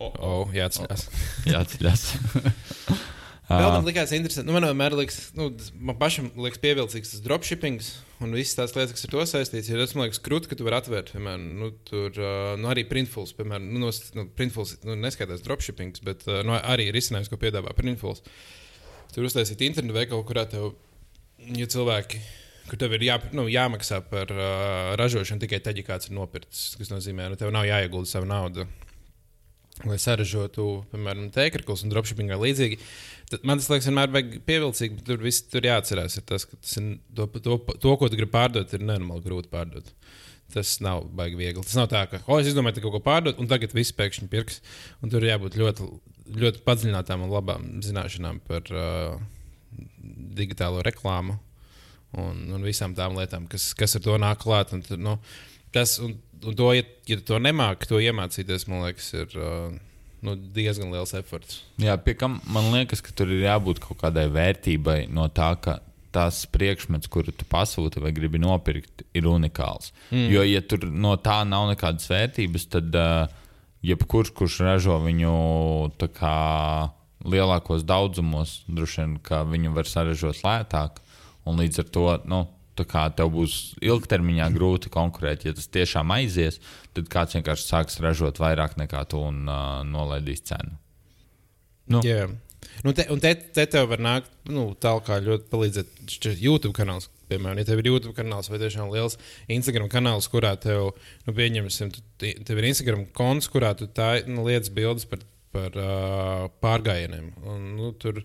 [0.00, 1.08] Oh, jā, atcerās.
[1.52, 2.08] Jāatceļas.
[3.46, 4.48] Vēl man liekas, interesanti.
[4.48, 7.78] Nu, man vienmēr liekas, nu, man pašam liekas, pievilcīgs tas dropshipping
[8.24, 9.68] un visas tās lietas, kas ar to saistītas.
[9.70, 12.82] Jo tas man liekas, krūti, ka tu vari atvērt, piemēram, nu, tur, uh, nu, arī
[12.90, 17.30] printfuls, piemēram, nu, no, nu, printfuls nu, neskaitās dropshipping, bet uh, nu, arī ir izcinājums,
[17.30, 18.24] ko piedāvā printfuls.
[19.14, 20.72] Tur uztaisīt internetu veikalu, kurā tev,
[21.54, 22.24] ja cilvēki.
[22.66, 26.74] Kur tev ir jā, nu, jāmaksā par uh, ražošanu tikai tad, ja kāds ir nopircis.
[26.80, 28.66] Tas nozīmē, ka nu, tev nav jāiegulda savu naudu
[29.84, 32.78] lai saražotu, piemēram, tēkļus un dropshippingā līdzīgi.
[33.32, 36.16] Tad man tas liekas, vienmēr vajag pievilcīgi, bet tur viss tur jāatcerās.
[36.28, 39.90] Tas, tas ir, to, to, to, ko tu gribi pārdot, ir nenormāli grūti pārdot.
[40.54, 41.64] Tas nav baigi viegli.
[41.66, 44.30] Tas nav tā, ka, oh, es izdomāju, ka kaut ko pārdot, un tagad viss pēkšņi
[44.32, 44.62] pirks.
[45.02, 45.88] Un tur jābūt ļoti,
[46.38, 49.18] ļoti padziļinātām un labām zināšanām par uh,
[50.38, 51.36] digitālo reklāmu
[52.16, 54.72] un, un visām tām lietām, kas, kas ar to nāk klāt.
[54.76, 55.16] Un, nu,
[55.74, 56.14] tas, un,
[56.46, 59.74] un to, ja, ja to nemāki, to iemācīties, man liekas, ir uh,
[60.26, 61.62] nu, diezgan liels efforts.
[61.82, 65.80] Jā, pie kam man liekas, ka tur ir jābūt kaut kādai vērtībai no tā, ka
[66.16, 69.92] tās priekšmets, kuru tu pasūti vai gribi nopirkt, ir unikāls.
[70.10, 70.28] Mm.
[70.32, 73.26] Jo, ja tur no tā nav nekādas vērtības, tad uh,
[73.84, 75.34] jebkurš, kurš ražo viņu
[76.16, 76.36] kā
[77.26, 81.02] lielākos daudzumos, droši vien, ka viņu var saražot lētāk.
[81.46, 82.40] Un līdz ar to nu,
[82.84, 85.46] tev būs ilgtermiņā grūti konkurēt.
[85.46, 86.60] Ja tas tiešām aizies,
[86.92, 90.76] tad kāds vienkārši sāks ražot vairāk nekā tu un uh, nolaidīs cenu.
[91.88, 92.02] Nu.
[92.04, 92.26] Jā.
[92.84, 97.08] Nu, te, un te, te tev var nākt nu, tālāk, ļoti palīdzēt YouTube kanāls.
[97.30, 99.16] Piemēram, ja tev ir YouTube kanāls vai tiešām liels
[99.50, 100.92] Instagram kanāls, kurā tev,
[101.26, 105.76] nu, pieņemsim, tu, tev ir Instagram konts, kurā tu tā, nu, lietas bildes par, par
[105.80, 107.30] uh, pārgājieniem.
[107.46, 108.20] Un, nu, tur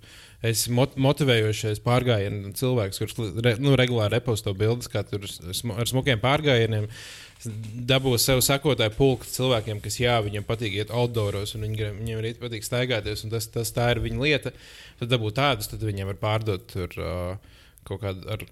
[0.46, 5.90] es mot motivējošais pārgājienu cilvēks, kurš re, nu, regulāri reposto bildes, kā tur smu, ar
[5.90, 6.90] smukiem pārgājieniem.
[7.90, 12.36] Dabūs sev sakotāju pulku cilvēkiem, kas, jā, viņiem patīk iet outdooros, un viņi, viņiem arī
[12.42, 14.54] patīk staigāties, un tas, tas tā ir viņa lieta.
[15.02, 17.58] Tad dabūt tādus, tad viņiem var pārdot tur uh,
[17.88, 18.46] kaut kādu ar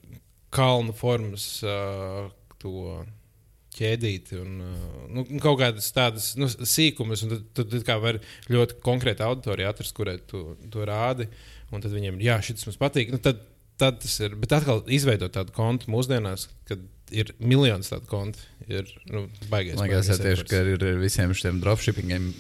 [0.56, 2.98] kalnu formas uh, to
[3.76, 4.80] ķēdīti un uh,
[5.14, 7.24] nu, kaut kādas tādas nu, sīkumus.
[7.26, 8.20] un Tad, tad, tad kā var
[8.52, 11.30] ļoti konkrēti auditoriju atrast, kurai tu to rādi.
[11.70, 13.14] Un tad viņiem jā, šis mums patīk.
[13.14, 13.44] Nu, tad,
[13.80, 14.36] tad tas ir.
[14.40, 16.82] Bet atkal izveidot tādu kontu mūsdienās, kad
[17.14, 19.78] ir miljonus tādu kontu, ir nu, baigais.
[19.78, 22.32] Man liekas, tieši ka ir visiem šiem dropshippingiem.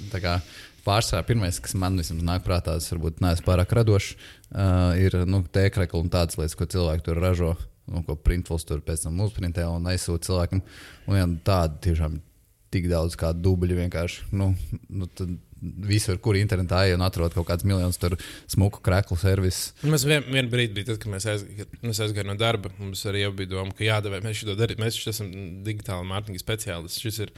[0.85, 5.43] Pārsvarā pirmais, kas man vismaz nāk prātā, tas varbūt neesmu pārāk radošs, uh, ir nu,
[5.43, 7.51] tēkļi un tādas lietas, ko cilvēki tur ražo.
[7.89, 10.63] Nu, ko printfuls tur pēc tam uzprintē un aizsūta cilvēkam.
[11.09, 12.19] Un ja tādu tiešām
[12.73, 14.29] tik daudz kā dubļi vienkārši.
[14.37, 14.51] Nu,
[14.89, 17.99] nu, tad visur, kur internetā ej un atrod kaut kādus miljonus
[18.49, 19.73] smuku kreklu servisu.
[19.89, 21.43] Mēs vien, vienu brīdi bija tad, kad mēs, aiz,
[21.83, 22.71] mēs aizgājām no darba.
[22.79, 24.83] Mums arī bija doma, ka jādara, mēs šo darīsim.
[24.83, 25.33] Mēs esam
[25.65, 27.11] digitāli mārketinga speciālisti.
[27.25, 27.33] Ir,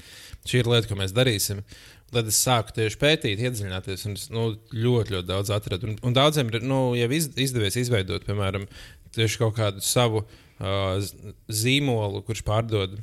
[0.46, 1.64] šī ir lieta, ko mēs darīsim.
[2.12, 5.88] Tad es sāku tieši pētīt, iedziļināties, un es nu, ļoti, ļoti daudz atradu.
[5.88, 8.68] Un, un daudziem ir nu, izdevies izveidot, piemēram,
[9.16, 10.26] tieši kaut kādu savu
[10.62, 12.98] zīmolu, kurš pārdod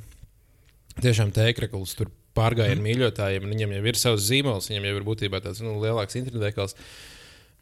[1.03, 2.87] tiešām tēkreklus tur pārgājienu mm.
[2.87, 3.47] mīļotājiem.
[3.53, 6.77] Viņiem jau ir savs zīmols, viņiem jau ir būtībā tāds nu, lielāks internetveikals.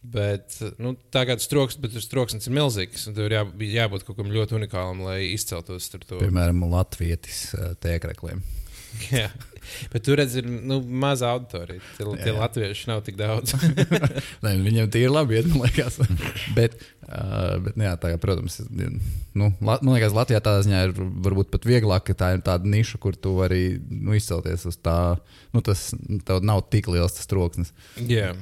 [0.08, 3.08] Bet nu, tā kā tas troksnis, bet tas troksnis ir milzīgs.
[3.18, 6.22] Tur jā, jābūt kaut kam ļoti unikālam, lai izceltos tur to.
[6.22, 7.50] Piemēram, Latvijas
[7.84, 8.44] tēkrekliem.
[9.10, 9.28] Jā,
[9.94, 11.82] bet tur redz, ir nu, maza auditorija.
[11.98, 13.56] Tie, tie latvieši nav tik daudz.
[14.44, 16.00] Nē, viņiem tie ir labi, iet, man liekas.
[16.58, 16.78] bet,
[17.08, 18.60] uh, bet jā, tā, protams,
[19.38, 23.02] nu, man liekas, Latvijā tādā ziņā ir varbūt pat vieglāk, ka tā ir tāda niša,
[23.04, 24.98] kur tu vari nu, izcelties uz tā.
[25.56, 25.90] Nu, tas
[26.28, 27.74] tev nav tik liels tas troksnis.
[28.02, 28.34] Jā.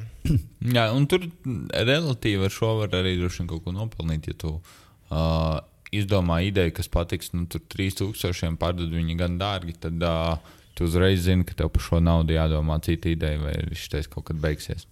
[0.77, 1.27] jā, un tur
[1.71, 4.57] relatīvi ar šo var arī droši vien kaut ko nopelnīt, ja tu.
[5.05, 5.61] Uh,
[5.95, 10.37] izdomā ideju, kas patiks, nu, tur 3000 pārdod viņu gan dārgi, tad uh,
[10.75, 14.41] tu uzreiz zini, ka tev par šo naudu jādomā cita ideja, vai šis kaut kad
[14.43, 14.85] beigsies.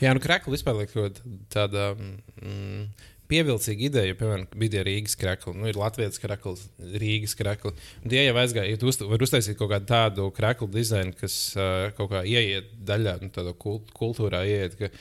[0.00, 1.20] Jā, nu, krāklis vispār liekas
[1.52, 2.88] tāda mm,
[3.30, 4.16] pievilcīga ideja.
[4.18, 6.66] Piemēram, bija Rīgas krāklis, nu, ir Latvijas krāklis,
[7.00, 7.86] Rīgas krāklis.
[8.04, 11.88] Tie jau aizgāja, ja tu uz, var uztaisīt kaut kādu tādu krāklu dizainu, kas uh,
[11.96, 14.76] kaut kā ieiet daļā, nu, tādā kult, kultūrā ieiet.
[14.80, 14.92] Ka,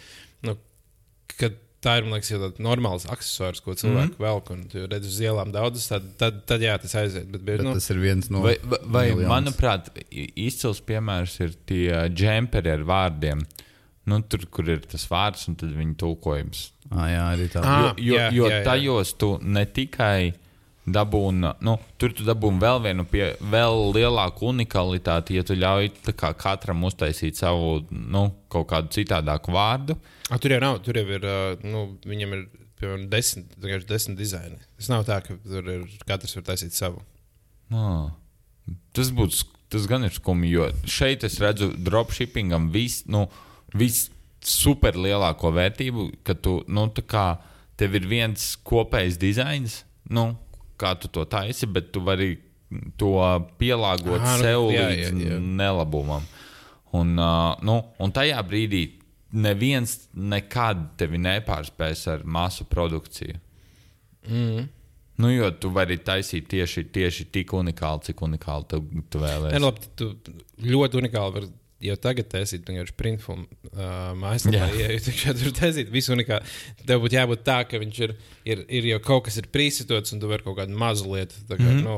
[0.48, 0.58] nu,
[1.36, 4.26] kad tā ir liekas, tāds normāls accessors, ko cilvēki mm -hmm.
[4.26, 4.52] velk.
[4.52, 7.28] Un, ja redz uz ielām daudzas, tad, tad, tad jā, tas aiziet.
[7.32, 8.42] Bet, bet, nu, tas ir viens no.
[8.46, 13.46] Vai, vai, vai manuprāt, izcils piemērs ir tie džemperi ar vārdiem.
[14.06, 16.72] Nu, tur, kur ir tas vārds un viņa tulkojums.
[16.92, 17.62] Ah, jā, arī tā.
[17.66, 18.66] Ah, jo jo, jā, jo jā, jā.
[18.68, 20.34] tajos tu ne tikai
[20.86, 26.30] dabūni, nu, tur tu dabūni vēl vienu, pie, vēl lielāku unikalitāti, ja tu ļauj kā,
[26.38, 29.98] katram uztaisīt savu nu, kaut kādu citādāku vārdu.
[30.30, 31.26] A, tur jau nav, tur jau ir,
[31.66, 32.46] nu, viņam ir
[32.80, 33.56] piemēram desmit,
[33.90, 34.60] desmit dizaini.
[34.78, 37.02] Tas nav tā, ka tur ir katrs var taisīt savu.
[37.74, 38.12] Ah,
[38.96, 43.26] tas būtu, tas gan ir skumji, jo šeit es redzu dropshippingam visu, nu,
[43.74, 44.14] visu
[44.46, 47.26] superlielāko vērtību, ka tu, nu, tā kā
[47.80, 49.82] tev ir viens kopējs dizains,
[50.14, 50.34] nu,
[50.80, 52.36] kā tu to taisi, bet tu vari
[53.00, 53.16] to
[53.60, 55.40] pielāgot Aha, nu, sev jā, līdz jā, jā.
[55.40, 56.26] nelabumam.
[56.96, 58.86] Un, uh, nu, un tajā brīdī
[59.36, 63.36] neviens nekad tevi nepārspēs ar masu produkciju.
[64.30, 64.66] Mm.
[65.22, 69.62] Nu, jo tu vari taisīt tieši, tieši tik unikāli, cik unikāli tu, tu vēlēsies.
[69.62, 70.10] Nu, labi, tu
[70.74, 71.52] ļoti unikāli vari
[71.86, 74.70] jau tagad taisīt vienkārši printfilmu uh, mājaslapā.
[74.80, 75.10] Ja jūs
[75.42, 76.46] tur taisīt visu unikālu,
[76.86, 78.16] tev būtu jābūt tā, ka viņš ir,
[78.48, 81.60] ir, ir jau kaut kas ir prīsitots, un tu vari kaut kādu mazu lietu kā,
[81.60, 81.84] mm -hmm.
[81.86, 81.98] nu,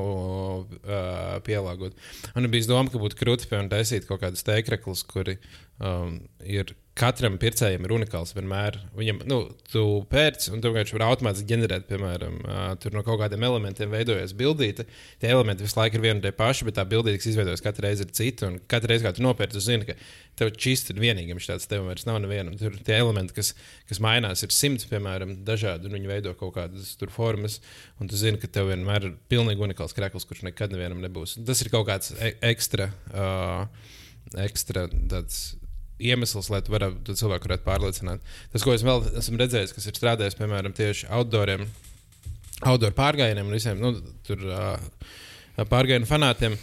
[0.83, 1.95] uh, pielāgot.
[2.35, 5.37] Man bija doma, ka būtu krūti piemēram taisīt kaut kādus teikreklus, kuri
[5.79, 8.33] um, ir katram pircējam ir unikāls.
[8.35, 9.37] Vienmēr viņam, nu,
[9.69, 14.33] tu pērci, un tu vienkārši vari automātiski ģenerēt, piemēram, uh, no kaut kādiem elementiem veidojas
[14.37, 14.87] bildīte.
[15.21, 17.85] Tie elementi visu laiku ir vieni un tie paši, bet tā bildīte, kas izveidojas katru
[17.85, 18.49] reizi, ir cita.
[18.49, 19.97] Un katru reizi, kad tu nopērci, tu zini, ka
[20.39, 22.57] tev šis ir vienīgais tāds, tev vairs nav nevienam.
[22.57, 23.53] Tur tie elementi, kas,
[23.89, 27.59] kas mainās, ir simts, piemēram, dažādi, un viņi veido kaut kādas formas.
[28.01, 31.37] Un tu zini, ka tev vienmēr ir pilnīgi unikāls krekls, kurš nekad nevienam nebūs.
[31.45, 32.89] Tas ir kaut kāds e ekstra.
[33.13, 33.93] Uh,
[34.43, 35.55] ekstra tāds
[35.99, 38.33] iemesls, lai tu varētu, cilvēku varētu pārliecināt.
[38.53, 41.65] Tas, ko es vēl esmu redzējis, kas ir strādājis piemēram tieši outdooriem,
[42.65, 43.93] outdoor pārgājieniem un visiem nu,
[44.27, 45.13] tur, uh,
[45.69, 46.57] pārgājienu fanātiem,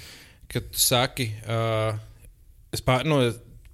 [0.50, 1.96] kad tu saki, uh,
[2.74, 3.22] es pār, nu,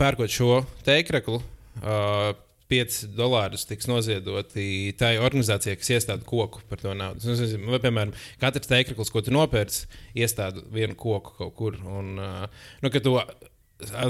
[0.00, 1.42] pērkot šo teikreklu.
[1.80, 2.30] Uh,
[2.70, 7.18] 5 dolārus tiks noziedoti tai organizācijai, kas iestāda koku par to naudu.
[7.24, 9.88] Es nezinu, vai, piemēram, katrs teikreklis, ko tu nopērci,
[10.22, 11.78] iestāda vienu koku kaut kur.
[11.82, 13.16] Un, uh, nu, tu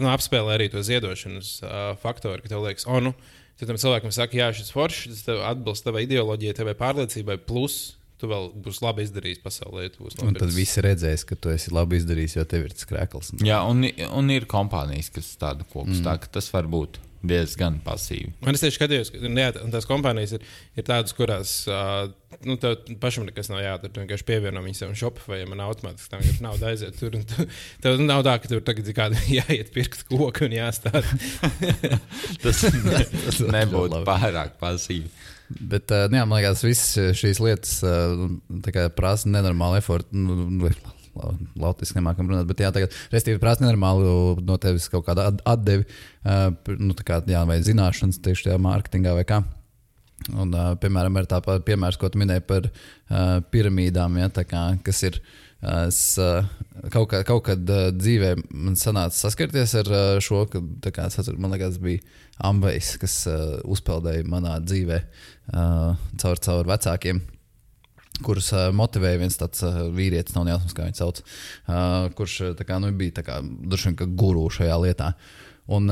[0.03, 3.15] nu, apspēlē arī to ziedošanas uh, faktoru, ka tev liekas, oh, nu,
[3.61, 7.81] tad tam cilvēkam saka, jā, šis foršs, tas atbilst tavai ideoloģijai, tavai pārliecībai, plus
[8.21, 9.87] tu vēl būsi labi izdarījis pasaulē.
[10.27, 13.33] Un tad visi redzēs, ka tu esi labi izdarījis, jo tev ir tas krēkls.
[13.47, 16.05] Jā, un, un ir kompānijas, kas tādu kokus, mm.
[16.05, 18.33] tā ka tas var būt diezgan pasīvi.
[18.45, 20.45] Man tieši skatījos, ka jā, tās kompānijas ir,
[20.79, 22.09] ir tādas, kurās uh,
[22.49, 23.93] nu, tev pašam nekas nav jādara.
[23.93, 27.17] Tu vienkārši pievieno viņu sev Shopify, ja man automātiski tam ir nauda aiziet tur.
[27.33, 27.47] Tu,
[27.85, 31.05] tev nav tā, ka tur tagad ir kāda jāiet pirkt koku un jāstāda.
[32.45, 35.13] tas, ne, tas nebūtu pārāk pasīvi.
[35.51, 40.15] Bet, uh, jā, man liekas, visas šīs lietas uh, prasa nenormālu efortu.
[40.17, 40.73] Nu, nu
[41.61, 45.87] Latvijas nemākam runāt, bet jā, tagad, respektīvi, prasa nenormālu no tevis kaut kādu atdevi,
[46.81, 49.43] nu, tā kā, jā, vai zināšanas tieši tajā mārketingā vai kā.
[50.37, 50.53] Un,
[50.83, 55.23] piemēram, ir tāpat piemērs, ko tu minēji par uh, piramīdām, ja, kā, kas ir.
[55.61, 61.09] Es kaut, kā, kaut kad uh, dzīvē man sanāca saskarties ar uh, šo, ka, kā,
[61.09, 62.01] atceru, man liekas, bija
[62.49, 67.21] Ambejs, kas uh, uzpeldēja manā dzīvē uh, caur, caur vecākiem
[68.25, 72.79] kurus uh, motivēja viens tāds uh, vīrietis, nav jāsaka, kā viņš sauc, uh, kurš kā,
[72.83, 75.15] nu, bija kā, vien, ka guru šajā lietā.
[75.71, 75.91] Un,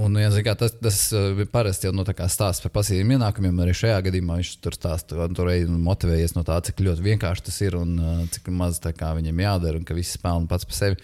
[0.00, 0.98] Un, ja, kā, tas tas
[1.36, 3.58] bija parasti jau nu, tā kā stāsts par pasīviem ienākumiem.
[3.60, 7.44] Arī šajā gadījumā viņš tur stāsta, un tur arī motivējies no tā, cik ļoti vienkārši
[7.48, 7.98] tas ir un
[8.32, 11.00] cik maz kā, viņam jādara un ka viss spēlē pats par sevi.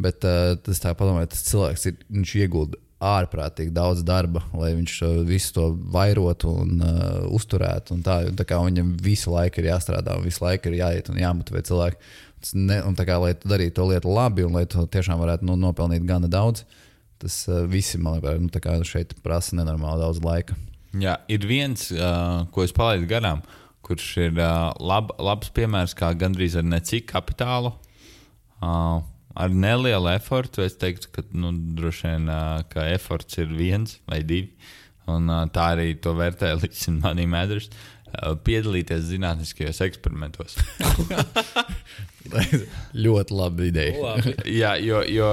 [0.00, 5.12] Bet tas tā padomāja, tas cilvēks ir, viņš iegulda ārprātīgi daudz darba, lai viņš uh,
[5.24, 7.96] visu to vairotu un uh, uzturētu.
[7.96, 11.08] Un tā, un tā kā viņam visu laiku ir jāstrādā, un visu laiku ir jāiet
[11.12, 12.10] un jāmotivē cilvēki.
[12.56, 15.48] Ne, un tā kā, lai tu darītu to lietu labi, un lai tu tiešām varētu
[15.48, 16.64] nu, nopelnīt gana daudz,
[17.20, 20.56] tas uh, visi, man liekas, nu, šeit prasa nenormāli daudz laika.
[21.00, 23.44] Jā, ir viens, uh, ko es palaidu garām,
[23.86, 27.72] kurš ir uh, lab, labs piemērs, kā gandrīz ar necik kapitālu.
[28.60, 29.00] Uh,
[29.34, 32.30] ar nelielu efortu es teiktu, ka nu, droši vien
[32.72, 34.50] ka eforts ir viens vai divi.
[35.10, 37.70] Un, tā arī to vērtē līdz manī mēdrs.
[38.10, 40.56] Uh, piedalīties zinātniskajos eksperimentos.
[43.04, 44.00] ļoti laba ideja.
[44.02, 44.34] Labi.
[44.60, 45.28] Jā, jo, jo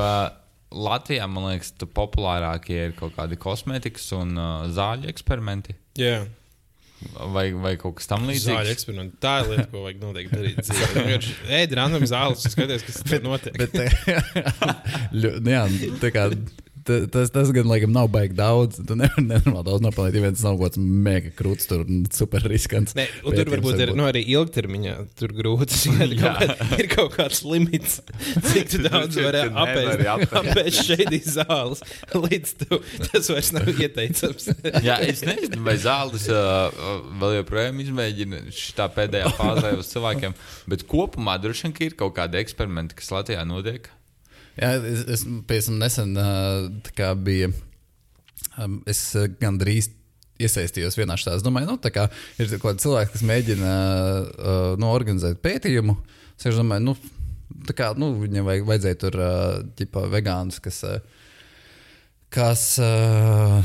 [0.77, 5.73] Latvijā man liekas, ka populārākie ir kaut kādi kosmētikas un uh, zāļu eksperimenti.
[5.97, 6.27] Jā,
[7.33, 8.69] Vai, vai kaut kas zāļu tamlīdzīgs.
[8.73, 9.19] eksperimenti.
[9.21, 10.71] Tā ir lieta, ko vajag noteikti darīt.
[10.95, 13.59] Vienkārši Ēd random zāles un skaties, kas tur notiek.
[13.61, 13.75] Bet,
[15.21, 15.61] nu jā,
[16.01, 16.25] tā kā,
[17.11, 18.79] tas, tas gan laikam nav baigi daudz.
[18.87, 21.83] Tu nevari nenormāli daudz nopelnīt, ja viens nav kaut kāds mega krūts, tur
[22.15, 22.95] super riskants.
[22.97, 24.95] Nē, un tur varbūt ir nu, arī ilgtermiņā.
[25.19, 27.99] Tur grūti skaidrs, ka ir kaut kāds limits,
[28.49, 30.33] cik daudz nevari apēst.
[30.41, 30.81] apēst.
[30.87, 31.83] Šeit ir zāles,
[32.15, 34.49] līdz tu, tas vairs nav ieteicams.
[34.85, 36.71] Jā, es nezinu, vai zāles uh,
[37.21, 40.35] vēl joprojām izmēģina šā pēdējā fāzē uz cilvēkiem,
[40.71, 43.89] bet kopumā droši vien ir kaut kādi eksperimenti, kas Latvijā notiek.
[44.57, 47.51] Jā, es, es nesen uh, tā kā bija.
[48.57, 49.91] Um, es uh, gandrīz
[50.41, 51.37] iesaistījos vienā šādā.
[51.37, 55.97] Es domāju, nu, tā kā ir kaut kādi cilvēki, kas mēģina uh, nu, organizēt pētījumu.
[56.37, 56.97] Es domāju, nu,
[57.69, 59.37] tā kā nu, viņiem vajag, vajadzēja tur uh,
[59.77, 60.83] ģipa, vegānus, kas.
[60.85, 61.23] Uh,
[62.33, 63.61] kas uh,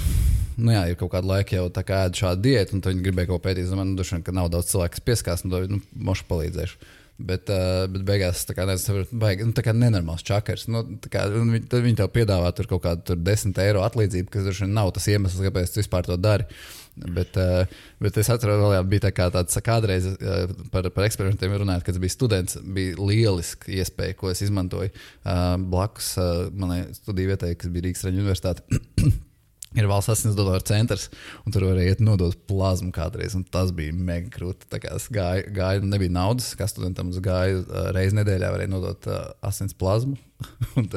[0.61, 3.31] nu jā, ir kaut kāda laika jau tā kā ēd šādu diētu, un viņi gribēja
[3.31, 3.67] kaut ko pētīt.
[3.67, 6.93] Es domāju, nu, vien, ka nav daudz cilvēku, kas pieskās, un to nu, mošu palīdzēšu.
[7.23, 10.67] Bet, uh, bet beigās tā kā baigi, nu, tā kā nenormāls čakars.
[10.73, 10.83] Nu,
[11.13, 14.67] kā, viņi, tad viņi tev piedāvā tur kaut kādu tur 10 eiro atlīdzību, kas droši
[14.67, 16.49] vien nav tas iemesls, kāpēc tu vispār to dari.
[16.93, 17.65] Bet, uh,
[18.03, 22.01] bet es atceros, ka bija tā kā tāds kādreiz uh, par, par eksperimentiem runājot, kad
[22.03, 22.61] biju students.
[22.63, 24.93] Bija lieliska iespēja, ko es izmantoju
[25.73, 26.15] blakus
[26.53, 28.83] manai studiju vietai, kas bija Rīgas Traņu Universitāte.
[29.79, 31.07] Ir valsts asinsdonoru centrs,
[31.47, 33.33] un tur varēja iet nodot plazmu kādreiz.
[33.39, 34.67] un Tas bija mega krūti.
[35.13, 37.09] Gāju, gāju nebija naudas, kā studentam
[37.63, 40.19] uh, reizes nedēļā, varēja nodot uh, asins plazmu.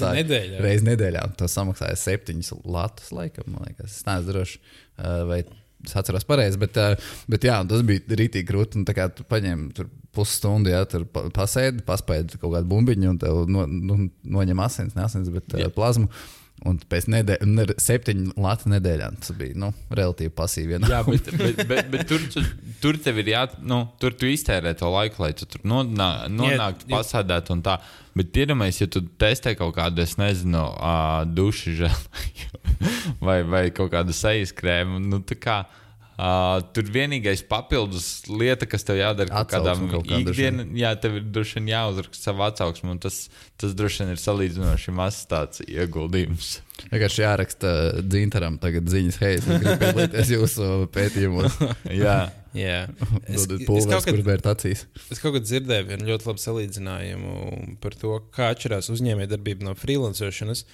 [0.00, 0.58] samaksāja- nedēļā?
[0.64, 1.22] Reizi nedēļā.
[1.38, 4.00] Tas samaksāja septiņus latus, laikam, liekas.
[4.00, 4.58] Es neesmu drošs,
[4.98, 5.42] uh, vai
[5.86, 6.96] es atceros pareizi, bet, uh,
[7.30, 8.50] bet jā, tas bija rītīgi
[8.88, 13.18] tā kā Tu paņem tur pusstundu, ja tur pa- pasēdi, paspēdi kaut kādu bumbiņu, un
[13.22, 16.08] tev no, nu, noņem asins, ne asins, bet uh, plazmu.
[16.66, 20.80] Un pēc nedēļas, ne, septiņu latu nedēļā tas bija nu, relatīvi pasīvi.
[20.90, 22.42] Jā, bet, bet, bet, bet tur, tu,
[22.82, 26.88] tur tev ir jā, nu, tur tu iztērē to laiku, lai tu tur nonā- nonāktu,
[26.90, 27.76] pasādētu un tā.
[28.18, 32.58] Bet iedomājies, ja tu testē kaut kādu, es nezinu, uh, dušu žēlu
[33.28, 35.60] vai, vai kaut kādu sejas krēmu, nu tā kā.
[36.18, 40.72] Uh, tur vienīgais papildus lieta, kas tev jādara kaut kādām Atsauksme kaut kāda droši ikdienām,
[40.80, 43.20] jā, tev ir droši vien jāuzraksta savu atsauksmu, un tas,
[43.62, 46.48] tas droši vien ir salīdzinoši mazs tāds ieguldījums.
[46.88, 47.70] Vienkārši jāraksta
[48.02, 51.60] dzintaram tagad ziņas, hei, es gribu piedalīties jūsu pētījumos.
[52.02, 52.18] Jā,
[52.56, 52.88] Jā,
[53.28, 54.74] es, Dodat es, kaut kad,
[55.12, 57.34] es kaut kad dzirdēju vienu ļoti labu salīdzinājumu
[57.82, 60.64] par to, kā atšķirās uzņēmējdarbība no freelanceršanas.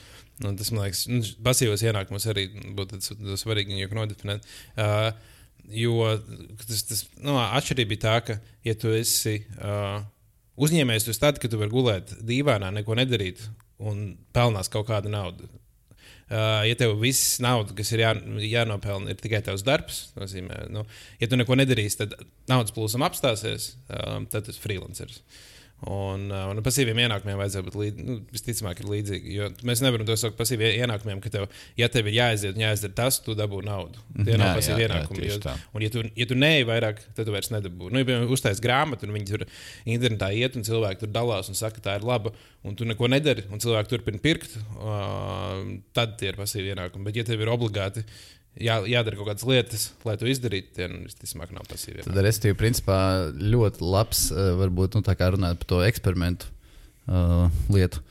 [0.44, 2.98] Un tas, man liekas, nu, pasīvos ienākumos arī būtu
[3.38, 4.48] svarīgi nodefinēt.
[4.74, 5.12] Uh,
[5.72, 6.08] jo
[6.66, 10.02] tas, tas nu, atšķirība bija tā, ka, ja tu esi uh,
[10.60, 13.42] uzņēmējs, tas tad, kad tu vari gulēt dīvainā, neko nedarīt
[13.82, 15.48] un pelnās kaut kādu naudu.
[16.24, 18.12] Uh, ja tev viss nauda, kas ir jā,
[18.48, 20.86] jānopelna, ir tikai tavs darbs, nozīmē, nu,
[21.20, 22.14] ja tu neko nedarīsi, tad
[22.50, 25.20] naudas plūsma apstāsies, um, tad tas ir freelanceris.
[25.20, 25.53] Uh,
[25.90, 28.06] un pasīviem ienākumiem vajadzētu būt līdzīgiem.
[28.08, 29.34] Nu, visticamāk, ir līdzīgi.
[29.36, 31.46] Jo mēs nevaram to saukt par pasīviem ienākumiem, ka tev,
[31.80, 34.00] ja tev ir jāaiziet un jāizdara tas, tu dabū naudu.
[34.16, 35.20] Tie Jā, nav jā, pasīvi jā, ienākumi.
[35.24, 35.56] tieši jo-.
[35.74, 37.90] Un, ja tu, ja tu neej vairāk, tad tu vairs nedabū.
[37.92, 39.46] Nu, ja piemēram uztais grāmatu, un viņi tur
[39.84, 42.32] internetā iet, un cilvēki tur dalās un saka, tā ir laba,
[42.64, 45.60] un tu neko nedari, un cilvēki turpina pirkt, uh,
[45.96, 47.10] tad tie ir pasīvi ienākumi.
[47.10, 48.06] Bet, ja tev ir obligāti
[48.60, 50.72] jā, jādara kaut kādas lietas, lai to izdarītu.
[50.76, 52.04] Tie nu, visticamāk nav pasīvi.
[52.06, 52.98] Tad, restīvi, principā
[53.34, 56.50] ļoti labs, eh, varbūt, nu, tā kā runājot par to eksperimentu
[57.08, 58.02] uh, lietu.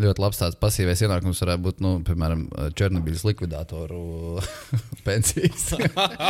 [0.00, 2.46] Ļoti labs tāds pasīvais ienākums varētu būt, nu, piemēram,
[2.78, 4.40] Černobiļas likvidātoru
[5.06, 5.66] pensijas.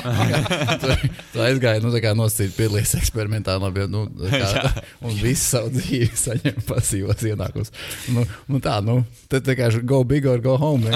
[0.82, 0.96] tu,
[1.34, 4.72] tu aizgāji, nu, tā kā nosacīt, piedalījies eksperimentā, labi, nu, kā,
[5.06, 7.70] un visu savu dzīvi saņem pasīvos ienākumus.
[8.16, 9.00] Nu, nu, tā, nu,
[9.30, 10.90] tad tā kā go big or go home.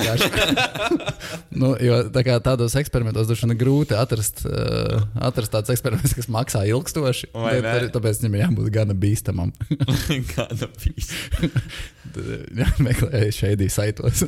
[1.61, 6.31] nu, jo tā kā tādos eksperimentos droši vien grūti atrast, uh, atrast tāds eksperiments, kas
[6.33, 7.31] maksā ilgstoši.
[7.35, 9.55] Tad, tāpēc viņam jābūt gana bīstamam.
[10.35, 11.53] gana bīstamam.
[12.84, 14.22] Meklēju šeit saitos.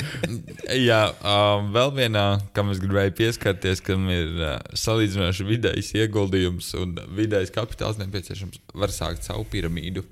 [0.88, 6.96] Jā, um, vēl vienā, kam es gribēju pieskarties, kam ir uh, salīdzinoši vidējs ieguldījums un
[7.16, 10.04] vidējs kapitāls nepieciešams, var sākt savu piramīdu.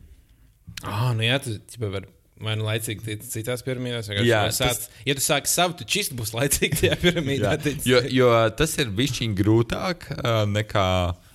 [0.84, 2.10] Ah, nu jā, tu vari
[2.44, 4.10] vai nu laicīgi citās piramīdās.
[4.26, 5.02] Jā, sāc, tas...
[5.06, 7.54] ja tu sāki savu, tad šis būs laicīgi tajā piramīdā.
[7.86, 10.88] jo, jo tas ir bijis grūtāk uh, nekā.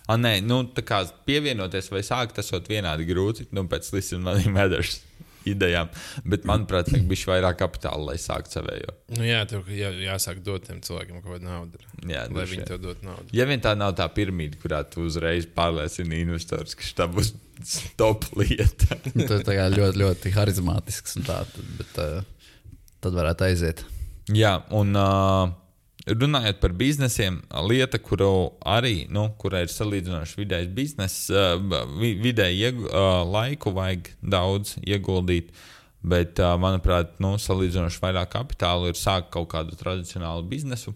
[0.09, 3.45] Ah, nē, nu, tā kā pievienoties vai sākt, tas ir vienādi grūti.
[3.53, 5.03] Nu, pēc Listen Money Matters
[5.53, 5.91] idejām.
[6.25, 8.95] Bet, manuprāt, vajag bišķi vairāk kapitāla, lai sāktu savējo.
[9.17, 11.83] Nu, jā, tev jā, jāsāk dot tiem cilvēkiem kaut kādu naudu.
[12.07, 13.27] Jā, lai viņi tev dot naudu.
[13.35, 17.33] Ja vien tā nav tā piramīda, kurā tu uzreiz pārliecini investors, ka tā būs
[17.99, 18.99] top lieta.
[19.29, 21.41] tas ir ļoti, ļoti harizmātisks un tā,
[21.79, 22.21] bet uh,
[23.03, 23.87] tad varētu aiziet.
[24.35, 24.95] Jā, un.
[24.95, 25.58] Uh,
[26.09, 27.39] runājot par biznesiem,
[27.69, 31.43] lieta, kuru arī, nu, kurai ir salīdzinoši vidējs biznesa,
[31.99, 32.71] vidēji
[33.29, 35.51] laiku vajag daudz ieguldīt.
[35.99, 40.93] Bet, manuprāt, nu, salīdzinoši vairāk kapitāla ir sākt kaut kādu tradicionālu biznesu,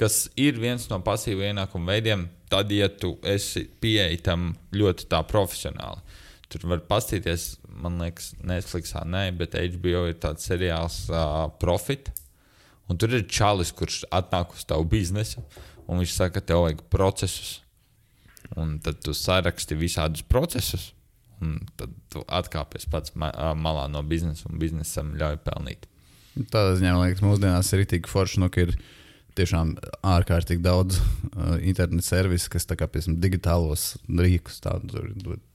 [0.00, 2.24] kas ir viens no pasīvu ienākumu veidiem.
[2.52, 6.00] Tad, ja tu esi pieeja tam ļoti profesionāli,
[6.52, 7.46] tur var paskatīties,
[7.84, 12.10] man liekas, Netflixā, nē, bet HBO ir tāds seriāls uh, Profit
[12.92, 15.40] Un tur ir čalis, kurš atnāk uz tavu biznesu,
[15.86, 17.60] un viņš saka, ka tev vajag procesus.
[18.60, 20.90] Un tad tu saraksti visādus procesus,
[21.40, 25.88] un tad tu atkāpies pats malā no biznesa, un biznesam ļauj pelnīt.
[26.52, 28.74] Tādā ziņā, man liekas, mūsdienās ir tik forši, nu, ka ir
[29.36, 29.74] tiešām
[30.12, 35.06] ārkārtīgi daudz uh, internetu servisu, kas, kā, piemēram, digitālos rīkus, tādu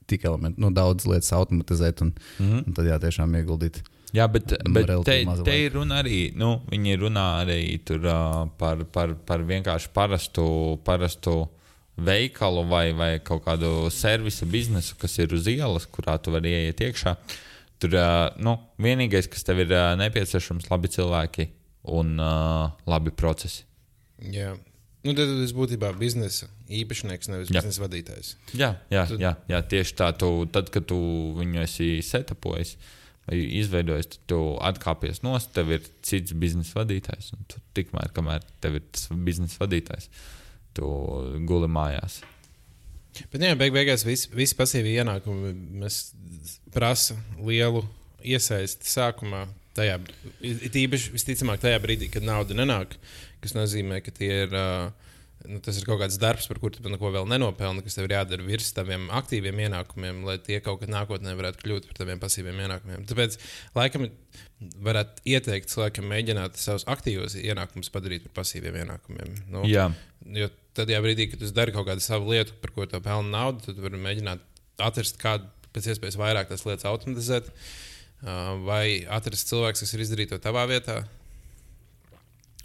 [0.07, 2.65] tik elementu, nu, daudz lietas automatizēt, un, mm -hmm.
[2.67, 3.83] un tad jā, tiešām ieguldīt.
[4.15, 8.85] Jā, bet, bet te, te ir runa arī, nu, viņi runā arī tur, uh, par,
[8.91, 11.49] par, par vienkārši parastu, parastu
[11.97, 16.83] veikalu vai, vai kaut kādu servisa biznesu, kas ir uz ielas, kurā tu vari ieiet
[16.87, 17.15] iekšā.
[17.81, 21.49] Tur uh, nu, vienīgais, kas tev ir uh, nepieciešams, labi cilvēki
[21.97, 23.65] un uh, labi procesi.
[24.33, 24.55] Jā.
[25.05, 27.61] Nu, tad tas būtībā ir biznesa īpašnieks, nevis jā.
[27.61, 28.31] biznesa vadītājs.
[28.57, 29.21] Jā, jā, tad...
[29.21, 30.09] jā, jā tieši tā.
[30.19, 30.97] Tu, tad, kad tu
[31.37, 32.95] viņu esi setapojis, uh,
[33.35, 37.33] izveidojis, tad tu atkāpies no stūra, tev ir cits biznesa vadītājs.
[37.75, 40.09] Tikmēr, kamēr tev ir tas biznesa vadītājs,
[40.77, 40.87] tu
[41.47, 42.21] guli mājās.
[43.31, 45.55] Bet, jā, beig beigās visi, visi pasīvi ienākumi
[46.73, 47.81] prasa lielu
[48.23, 49.47] iesaisti sākumā.
[49.77, 49.99] Tajā,
[50.41, 52.95] it īpaši visticamāk, tajā brīdī, kad nauda nenāk,
[53.47, 54.91] kas nozīmē, ka tie ir uh,
[55.45, 58.15] nu, tas ir kaut kāds darbs, par kuru tu neko vēl nenopelni, kas tev ir
[58.17, 62.61] jādara virs taviem aktīviem ienākumiem, lai tie kaut kad nākotnē varētu kļūt par taviem pasīviem
[62.65, 63.05] ienākumiem.
[63.09, 63.37] Tāpēc,
[63.77, 64.07] laikam,
[64.85, 69.35] varētu ieteikt cilvēkam mēģināt savus aktīvos ienākumus padarīt par pasīviem ienākumiem.
[69.53, 69.89] Nu, Jā.
[70.37, 73.33] Jo tad, ja brīdī, kad tu dari kaut kādu savu lietu, par ko tu pelni
[73.33, 74.43] naudu, tad vari mēģināt
[74.83, 77.49] atrast kādu pēc iespējas vairāk tās lietas automatizēt.
[78.65, 81.03] Vai atrast cilvēku, kas ir izdarījis to tavā vietā,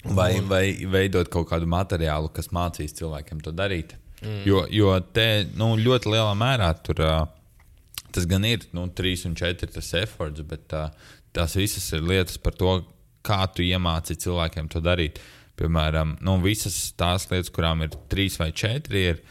[0.03, 3.95] Vai, vai veidot kaut kādu materiālu, kas mācīs cilvēkiem to darīt.
[4.23, 4.41] Mm.
[4.47, 7.21] Jo, jo te nu, ļoti lielā mērā tur uh,
[8.13, 10.91] tas gan ir nu, 3 un 4 tas efforts, bet uh,
[11.35, 12.81] tās visas ir lietas par to,
[13.27, 15.21] kā tu iemāci cilvēkiem to darīt.
[15.59, 19.23] Piemēram, nu, visas tās lietas, kurām ir 3 vai 4, ir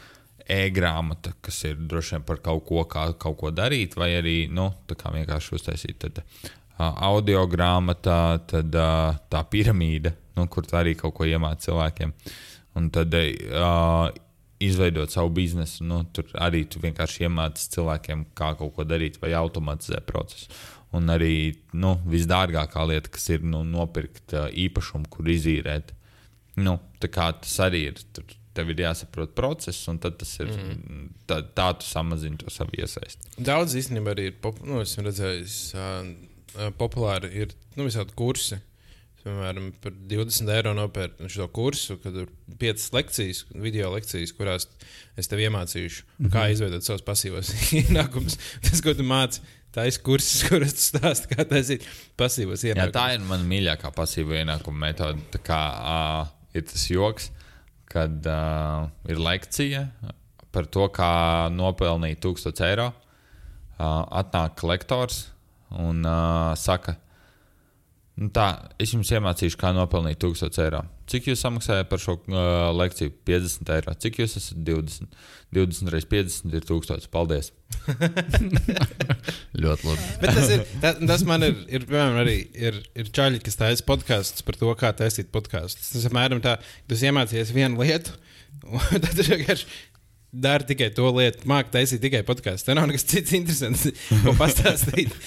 [0.52, 4.70] e-grāmata, kas ir droši vien par kaut ko, kā kaut ko darīt, vai arī nu,
[4.88, 5.98] vienkārši uztaisīt.
[6.02, 11.68] Tad, uh, audio grāmatā, tad uh, tā piramīda, nu, kur tu arī kaut ko iemāci
[11.68, 12.12] cilvēkiem.
[12.78, 14.08] Un tad uh,
[14.62, 19.34] izveidot savu biznesu, nu, tur arī tu vienkārši iemāci cilvēkiem, kā kaut ko darīt vai
[19.38, 20.48] automatizēt procesu.
[20.96, 25.94] Un arī nu, visdārgākā lieta, kas ir nu, nopirkt uh, īpašumu, kur izīrēt.
[26.60, 28.00] Nu, tas arī ir.
[28.12, 31.06] Tur, tev ir jāsaprot process, un tas ir mm.
[31.28, 33.32] tā, tā tu samazini to savu iesaisti.
[33.40, 38.60] Daudz īstenībā arī ir, pop, nu, redzējis, uh, populāri ir nu, visādi kursi,
[39.24, 42.28] piemēram, par 20 eiro nopērku šo kursu, kad ir
[42.60, 44.68] 5 lekcijas, video lekcijas, kurās
[45.18, 46.32] es tev iemācīšu, mm -hmm.
[46.34, 47.52] kā izveidot savus pasīvos
[47.82, 48.38] ienākumus.
[48.62, 49.42] Tas, ko tu māci,
[49.74, 51.84] tā ir kursus, kuras tu stāsti, kā tas ir
[52.18, 52.92] pasīvos ienākums.
[52.92, 55.42] Jā, tā ir mana mīļākā pasīvo ienākuma metode.
[55.42, 57.30] Kā, uh, ir tas joks,
[57.92, 59.86] kad uh, ir lekcija
[60.52, 62.92] par to, kā nopelnīt 1000 eiro.
[63.82, 65.32] Uh, atnāk lektors
[65.80, 66.96] un uh, saka,
[68.20, 68.46] nu tā,
[68.82, 70.82] es jums iemācīšu, kā nopelnīt 1000 eiro.
[71.08, 73.12] Cik jūs samaksājat par šo uh, lekciju?
[73.28, 73.94] 50 eiro.
[74.04, 75.16] Cik jūs esat 20?
[75.52, 77.08] 20 reizes 50 ir 1000.
[77.12, 77.50] Paldies!
[79.62, 80.08] Ļoti labi.
[80.22, 83.86] Bet tas, ir, ta, tas man ir, ir piemēram, arī ir, ir čaļi, kas taisa
[83.88, 85.94] podkāstus par to, kā taisīt podkāstus.
[85.94, 88.14] Tas apmēram tā, ka tu iemācījies vienu lietu,
[88.68, 89.68] un tad tu vienkārši
[90.32, 92.70] dari tikai to lietu, māki taisīt tikai podkāstu.
[92.70, 93.84] Tur nav nekas cits interesants,
[94.24, 95.12] ko pastāstīt.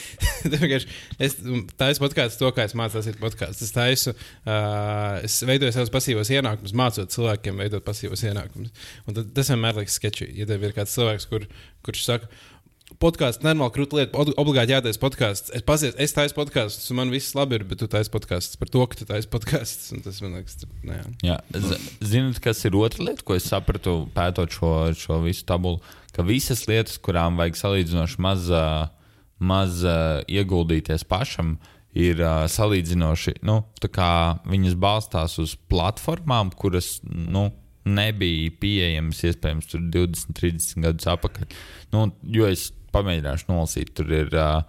[1.26, 1.38] Es
[1.78, 3.66] taisu podkāstu to, kā es mācu taisīt podkāstu.
[3.66, 4.14] Es taisu,
[4.46, 8.74] uh, es veidoju savus pasīvos ienākumus, mācot cilvēkiem veidot pasīvos ienākumus.
[9.06, 10.30] Un tad, tas vienmēr liekas sketčī.
[10.38, 11.48] Ja tev ir kāds cilvēks, kur,
[11.86, 12.30] kurš saka,
[13.02, 15.50] Podkāsts, normāli krūta lieta, ob- obligāti jātaisa podkāsts.
[15.58, 18.70] Es, pasies, es taisu podkāstus, un man viss labi ir, bet tu taisi podkāstus par
[18.70, 19.90] to, ka tu taisi podkāstus.
[20.06, 21.40] Tas man liekas, nu, jā.
[21.52, 24.70] Z- zināt, kas ir otra lieta, ko es sapratu, pētot šo,
[25.02, 25.82] šo visu tabulu,
[26.14, 28.46] ka visas lietas, kurām vajag salīdzinoši maz,
[29.42, 29.82] maz
[30.30, 31.56] ieguldīties pašam,
[31.96, 34.12] ir ā, salīdzinoši, nu, tā kā
[34.46, 37.50] viņas balstās uz platformām, kuras, nu,
[37.86, 41.54] nebija pieejamas iespējams tur 20, 30 gadus atpakaļ.
[41.94, 44.64] Nu, jo es pamēģināšu nolasīt, tur ir uh,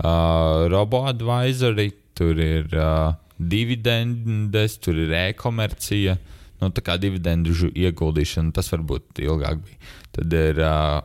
[0.00, 6.16] uh, robo-advisory, tur ir uh, dividendes, tur ir e-komercija.
[6.58, 9.78] Nu, tā kā dividendu žu- ieguldīšana, tas varbūt ilgāk bija.
[10.16, 10.98] Tad ir uh,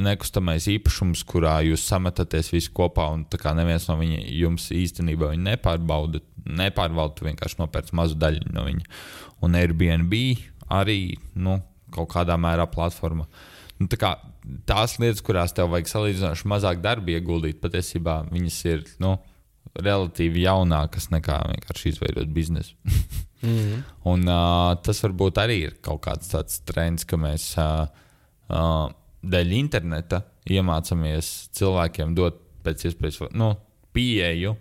[0.00, 5.34] nekustamais īpašums, kurā jūs sametaties visi kopā, un tā kā neviens no viņiem jums īstenībā
[5.36, 8.86] nepārbauda, nepārvalda, vienkārši nopērci mazu daļu no viņa.
[9.44, 10.14] Un Airbnb
[10.72, 11.00] arī
[11.34, 11.58] nu,
[11.92, 13.26] kaut kādā mērā platforma.
[13.76, 14.14] Nu, tā kā
[14.68, 19.16] tās lietas, kurās tev vajag salīdzinoši mazāk darba ieguldīt, patiesībā viņas ir nu,
[19.76, 22.78] relatīvi jaunākas nekā vienkārši izveidot biznesu.
[23.42, 23.80] Mm.
[24.06, 27.88] Un uh, tas varbūt arī ir kaut kāds tāds trends, ka mēs uh,
[28.54, 28.84] uh,
[29.22, 33.54] dēļ interneta iemācāmies cilvēkiem dot pēc iespējas nu,
[33.94, 34.56] pieeju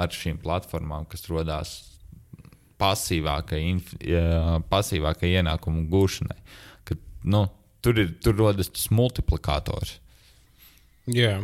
[0.00, 1.72] ar šīm platformām, kas radās
[2.82, 3.62] pasīvākai,
[4.72, 6.38] pasīvākai ienākumu gūšanai.
[6.88, 6.96] Ka,
[7.30, 7.44] nu,
[7.84, 9.98] tur, ir, tur rodas tas multiplikators.
[11.10, 11.40] Jā.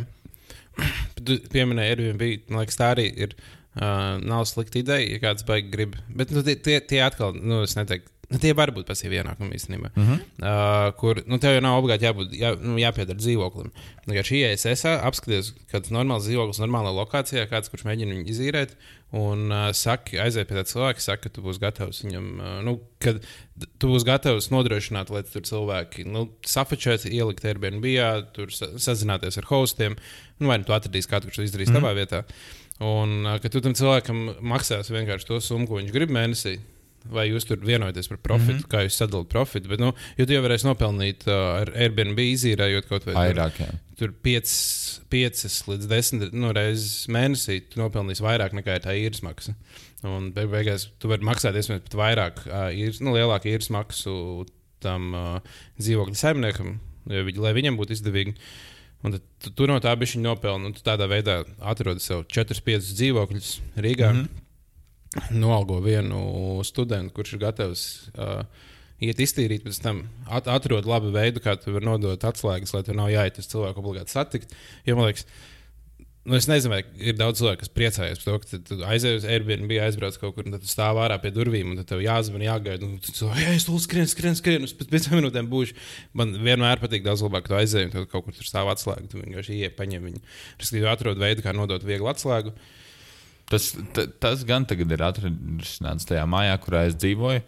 [1.19, 2.21] Tu pieminēji Airbnb.
[2.47, 3.33] Man liekas, tā arī ir.
[3.79, 5.97] Uh, nav slikta ideja, ja kāds baigi grib.
[6.15, 9.89] Bet nu, tie, tie atkal, nu, es neteiktu, nu, tie var būt pasīvi ienākumi īstenībā.
[9.95, 10.19] Mm -hmm.
[10.43, 13.71] uh, kur nu, tev jau nav obligāti jābūt, jā, nu, jāpiedara dzīvoklim.
[14.05, 18.77] Vienkārši ienāc esā, apskaties, kāds normāls dzīvoklis, normālā lokācijā, kāds, kurš mēģina viņu izīrēt.
[19.17, 22.77] Un uh, saki, aiziet pie tā cilvēka, saka, ka tu būsi gatavs viņam, uh, nu,
[23.01, 23.23] kad
[23.81, 27.85] tu būsi gatavs nodrošināt, lai tur cilvēki nu, safačēt, ielikt Airbnb,
[28.35, 29.97] tur sa sazināties ar hostiem.
[30.37, 31.81] Nu, vai nu tu atradīsi kādu, kurš to izdarīs mm.
[31.81, 32.23] tavā vietā.
[32.79, 36.59] Un uh, ka tu tam cilvēkam maksāsi vienkārši to summu, ko viņš grib mēnesī.
[37.07, 38.71] Vai jūs tur vienojaties par profitu, mm -hmm.
[38.71, 39.69] kā jūs sadalāt profitu?
[39.71, 43.69] Bet, nu, jo tu jau varēsi nopelnīt uh, ar Airbnb izīrējot kaut vai Vairāk, jā.
[43.97, 49.55] tur 5 līdz 10 nu, reizes mēnesī, tu nopelnīsi vairāk nekā tā īres maksa.
[50.03, 54.45] Un beig beigās tu vari maksāt iespējams pat vairāk, uh, īres, nu, lielāku īres maksu
[54.79, 55.39] tam uh,
[55.79, 58.35] dzīvokļa saimniekam, jo viņi, lai viņam būtu izdevīgi.
[59.03, 64.11] Un tad tu, tu no tā un tu tādā veidā atrodi sev 4-5 dzīvokļus Rīgā.
[64.11, 64.38] Mm -hmm.
[65.33, 68.43] Noalgo vienu studentu, kurš ir gatavs uh,
[69.01, 72.99] iet iztīrīt, pēc tam at, atrod labu veidu, kā tu vari nodot atslēgas, lai tur
[72.99, 74.53] nav jāiet uz cilvēku obligāti satikt.
[74.85, 75.25] Jo man liekas,
[76.29, 79.23] Nu, es nezinu, vai ir daudz cilvēku, kas priecājas par to, ka tu aizej uz
[79.25, 82.89] Airbnb, aizbrauc kaut kur, un tu stāv ārā pie durvīm, un tev jāzvan, jāgaida.
[83.05, 85.77] Tu cilvēki, ja es tur skrienu, skrienu, skrienu, uz pēc piecām minūtēm būšu.
[86.19, 89.07] Man vienmēr patīk daudz labāk, ka tu aizej, un tad kaut kur tur stāv atslēga.
[89.09, 90.21] Tu vienkārši ienāc, paņem viņu.
[90.59, 92.53] Respektīvi, atrod veidu, kā nodot vieglu atslēgu.
[93.49, 97.41] Tas, ta- tas gan tagad ir atrisināts tajā mājā, kurā es dzīvoju.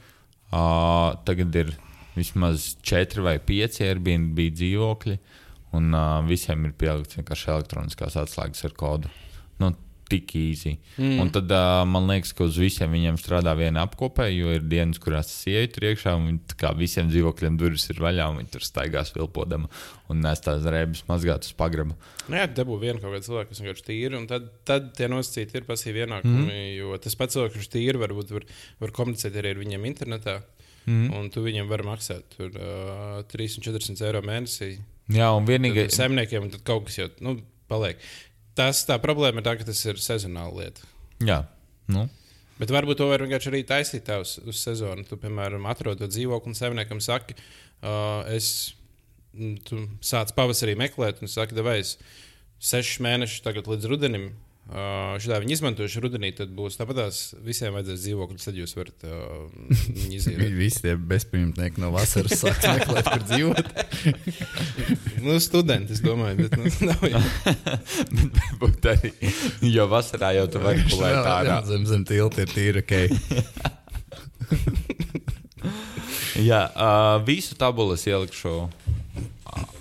[0.51, 1.69] Uh, tagad ir
[2.17, 5.13] vismaz četri vai pieci Airbnb dzīvokļi,
[5.77, 9.11] un uh, visiem ir pielikts vienkārši elektroniskās atslēgas ar kodu.
[9.61, 9.69] Nu,
[10.11, 10.75] tik īsi.
[10.97, 11.21] Mm.
[11.23, 14.99] Un tad uh, man liekas, ka uz visiem viņiem strādā viena apkopē, jo ir dienas,
[15.01, 18.67] kurās tas ieiet tur iekšā, un viņi visiem dzīvokļiem durvis ir vaļā, un viņi tur
[18.67, 19.71] staigās vilpodama
[20.11, 21.95] un nes tās rēbas mazgāt uz pagraba.
[22.27, 25.59] Nu, jā, dabū vienu kaut kādu cilvēku, kas vienkārši tīri, un tad, tad tie nosacīti
[25.59, 26.47] ir pasīvi ienākumi.
[26.47, 26.65] Mm.
[26.79, 28.47] Jo tas pats cilvēks, kurš tīri, varbūt var,
[28.83, 30.41] var komunicēt arī ar viņiem internetā.
[30.89, 31.11] Mm.
[31.13, 34.73] Un tu viņam vari maksāt tur, uh, 300-400 eiro mēnesī.
[35.13, 35.93] Jā, un vienīgais.
[35.93, 37.37] Zemniekiem un tad kaut kas jau nu,
[37.69, 38.01] paliek.
[38.57, 40.89] Tas tā problēma ir tā, ka tas ir sezonāla lieta.
[41.23, 41.43] Jā,
[41.91, 42.07] nu.
[42.61, 45.05] Bet varbūt to var vienkārši arī taisīt tā uz, uz sezonu.
[45.07, 47.37] Tu, piemēram, atrod to dzīvokli un zemniekam saki,
[47.81, 48.75] uh, es
[49.65, 51.95] tu sāc pavasarī meklēt, un saki, vai es
[52.61, 54.31] sešus mēnešus tagad līdz rudenim
[54.71, 59.49] Uh, šitā viņi izmantojuši rudenī, tad būs tāpatās visiem vajadzēs dzīvokļus, tad jūs varat uh,
[60.15, 60.53] izīrēt.
[60.55, 63.67] Visi tie bezpajumtnieki no vasaras sāks meklēt, kur dzīvot.
[65.25, 67.23] nu, studenti, es domāju, bet nu, nav jau.
[68.15, 69.11] Varbūt arī,
[69.73, 71.59] jo vasarā jau tu vari gulēt ārā.
[71.67, 72.95] zem, zem tilta ir tīra ok.
[76.47, 78.55] Jā, uh, visu tabulu es ielikšu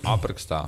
[0.03, 0.65] aprakstā.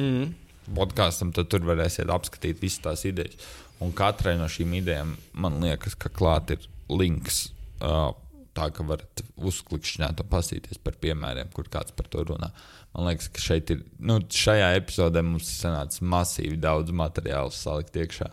[0.00, 0.30] Mm.
[0.76, 3.38] Podkāstam, tad tur varēsiet apskatīt visas tās idejas.
[3.80, 7.48] Un katrai no šīm idejām man liekas, ka klāt ir links.
[7.80, 8.10] Uh,
[8.56, 12.50] tā ka varat uzklikšķināt un pasīties par piemēriem, kur kāds par to runā.
[12.94, 17.96] Man liekas, ka šeit ir, nu, šajā epizodē mums ir sanācis masīvi daudz materiālu salikt
[18.02, 18.28] iekšā.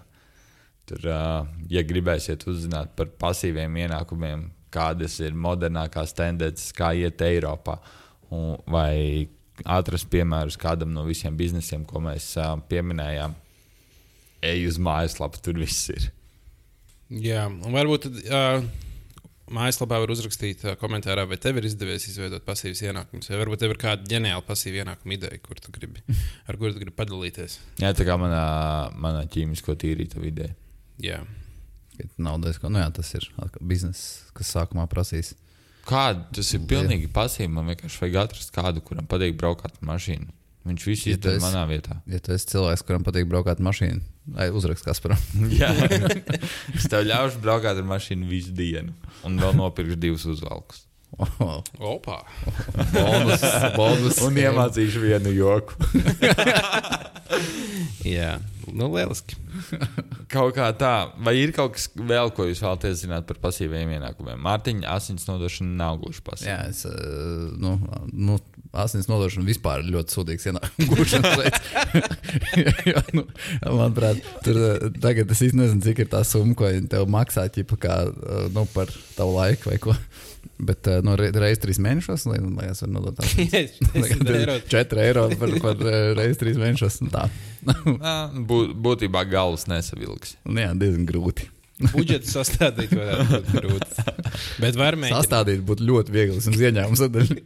[0.88, 1.04] Tur,
[1.70, 7.78] ja gribēsiet uzzināt par pasīviem ienākumiem, kādas ir modernākās tendences, kā iet Eiropā,
[8.72, 9.28] vai
[9.66, 13.36] atrast piemērus kādam no visiem biznesiem, ko mēs uh, pieminējām,
[14.46, 16.10] ej uz mājaslapu, tur viss ir.
[17.08, 18.66] Jā, un varbūt uh,
[19.56, 23.74] mājaslapā var uzrakstīt uh, komentārā, vai tev ir izdevies izveidot pasīvas ienākumus, vai varbūt tev
[23.74, 26.04] ir kāda ģeniāla pasīva ienākuma ideja, kur tu gribi,
[26.48, 27.60] ar kuru tu gribi padalīties.
[27.82, 28.46] Jā, tā kā manā,
[29.00, 30.52] manā ķīmisko tīrīta vidē.
[31.04, 31.22] Jā.
[32.22, 33.26] Naudas, ko, nu jā, tas ir
[33.66, 35.34] bizness, kas sākumā prasīs.
[35.88, 37.52] Kāda tas ir pilnīgi pasīvi.
[37.54, 40.34] Man vienkārši vajag atrast kādu, kuram patīk braukt ar mašīnu.
[40.68, 41.96] Viņš visu Ja izdara manā vietā.
[42.12, 44.02] Ja tu esi cilvēks, kuram patīk braukt ar mašīnu,
[44.36, 45.22] vai uzrakst Kasparam.
[45.62, 45.70] Jā,
[46.76, 48.92] es tev ļaušu braukt ar mašīnu visu dienu,
[49.28, 50.84] un vēl nopirkšu divus uzvalkus.
[51.16, 52.20] Oh, Opa!
[52.94, 53.42] bonus,
[53.76, 54.20] bonus.
[54.26, 55.78] Un iemācīšu vienu joku.
[58.08, 58.38] Jā,
[58.72, 59.38] nu, lieliski.
[60.32, 60.92] Kaut kā tā,
[61.24, 64.40] vai ir kaut kas vēl, ko jūs vēlaties zināt par pasīviem ienākumiem?
[64.46, 66.54] Mārtiņa asins nodošana nav gluži pasīva.
[66.54, 66.94] Jā, es, eh,
[67.60, 67.74] nu,
[68.14, 68.38] nu,
[68.78, 71.18] asins nodošana vispār ir ļoti sūdīgs ienākums
[72.92, 73.26] jo, nu,
[73.66, 77.82] manuprāt, tur eh, tagad es nezinu, cik ir tā summa, ko viņi tev maksā ķipa,
[77.88, 79.98] kā, eh, nu, par tavu laiku vai ko.
[80.58, 83.30] Bet uh, no re, reizes trīs mēnešos, lai lai es varu nodot tādu
[84.74, 86.98] 4 eiro par, par eh, reizes trīs mēnešos.
[87.14, 87.28] Tā.
[87.68, 88.16] Nā,
[88.50, 90.34] bū, būtībā galvas nesavilks.
[90.48, 91.46] Nu, jā, diezgan grūti.
[91.92, 94.06] Budžetu sastādīt varētu būt grūti.
[94.64, 95.22] Bet var mēģināt.
[95.22, 96.42] Sastādīt būtu ļoti viegli.
[96.42, 97.38] Mums ieņēmums sadaļa.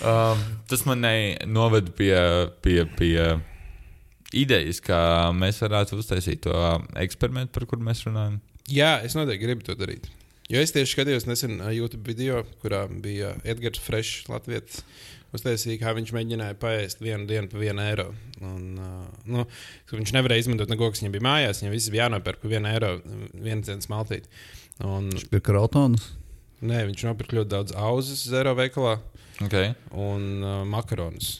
[0.00, 1.04] Um, tas man
[1.52, 2.16] noveda pie,
[2.64, 3.16] pie, pie
[4.34, 6.54] idejas, ka mēs varētu uztaisīt to
[6.98, 8.40] eksperimentu, par kuru mēs runājam.
[8.70, 10.06] Jā, es noteikti gribu to darīt.
[10.50, 14.80] Jo es tieši skatījos nesen YouTube video, kurā bija Edgars Frešs, Latvijas.
[15.30, 18.06] Uztaisīja, kā viņš mēģināja paēst vienu dienu par vienu eiro.
[18.42, 19.44] Un, uh, nu,
[19.92, 21.60] viņš nevarēja izmantot neko, kas viņam bija mājās.
[21.62, 22.88] Viņam viss bija jānopērk par vienu eiro,
[23.38, 24.26] vienu cenu smaltīt.
[24.82, 26.08] Un, Ir karautonus.
[26.66, 28.96] nē, viņš nopirka ļoti daudz auzas zero veikalā
[29.40, 29.70] Okay.
[29.96, 31.38] un uh, makaronus.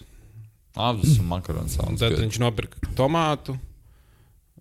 [0.79, 1.99] Abas un makaronu Un saules.
[2.01, 3.59] tad viņš nopirka tomātu,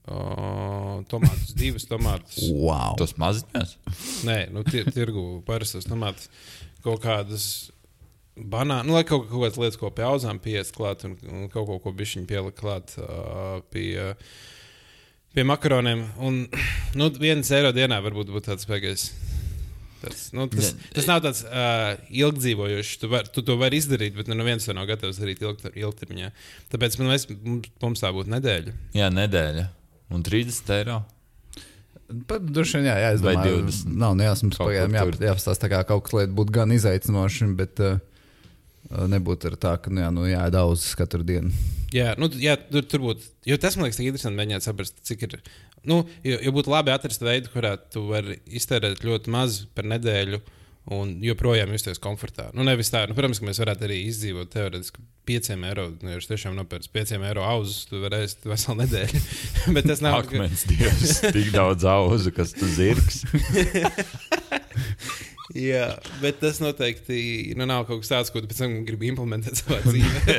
[0.10, 2.40] uh, tomātus, divus tomātus.
[2.52, 2.96] Wow.
[3.00, 3.76] Tos maziņos?
[4.28, 6.30] Nē, nu, tie, tirgu parastos tomātus,
[6.86, 7.46] kaut kādas
[8.40, 11.68] banānas, nu, lai kaut, kaut kādas lietas, ko pie auzām pieiet klāt, un, un kaut
[11.70, 14.14] ko, ko bišķiņi pielikt klāt uh, pie,
[15.36, 16.06] pie makaroniem.
[16.24, 16.46] Un,
[17.00, 19.10] nu, viens eiro dienā varbūt būtu tāds spēcīgs.
[20.00, 20.92] Tas, nu, tas, Ne.
[20.96, 22.94] tas nav tāds uh, ilgdzīvojošs.
[23.02, 26.30] Tu, var, tu to vari izdarīt, bet nu, neviens to nav gatavs darīt ilgter, ilgtermiņā.
[26.72, 28.76] Tāpēc man, mēs, mums, mums tā būtu nedēļa.
[28.96, 29.66] Jā, nedēļa.
[30.14, 31.00] Un 30 eiro.
[32.30, 33.90] Pat droši vien, jā, jā es domāju, 20?
[34.02, 37.82] Nav nejāsmas, Kaut pagaidām jā, jāpastāsta, tā kā kaut kas, lai būtu gan izaicinoši, bet
[37.86, 38.00] uh,
[38.90, 41.54] nebūtu ar tā, ka, nu jā, nu jā, daudz katru dienu.
[41.94, 43.30] Jā, nu, jā tur, tur būtu.
[43.50, 45.38] Jo tas man liekas, interesanti mēģināt saprast, cik ir.
[45.86, 50.42] Nu, jo, jo būtu labi atrast veidu, kurā tu vari iztērēt ļoti maz par nedēļu.
[50.90, 52.48] Un joprojām justies komfortā.
[52.58, 55.86] Nu, nevis tā, nu, protams, ka mēs varētu arī izdzīvot teorētiski 5 eiro.
[56.02, 59.22] Nu, ja jūs tiešām nopērcat 5 eiro auzus, tu varēsi veselu nedēļu.
[59.76, 63.22] Bet tas nav Ak, mans dievs, tik daudz auzu, kas tu zirgs.
[65.58, 69.58] Jā, bet tas noteikti nu, nav kaut kas tāds, ko tu pēc tam gribi implementēt
[69.58, 70.36] savā dzīvē.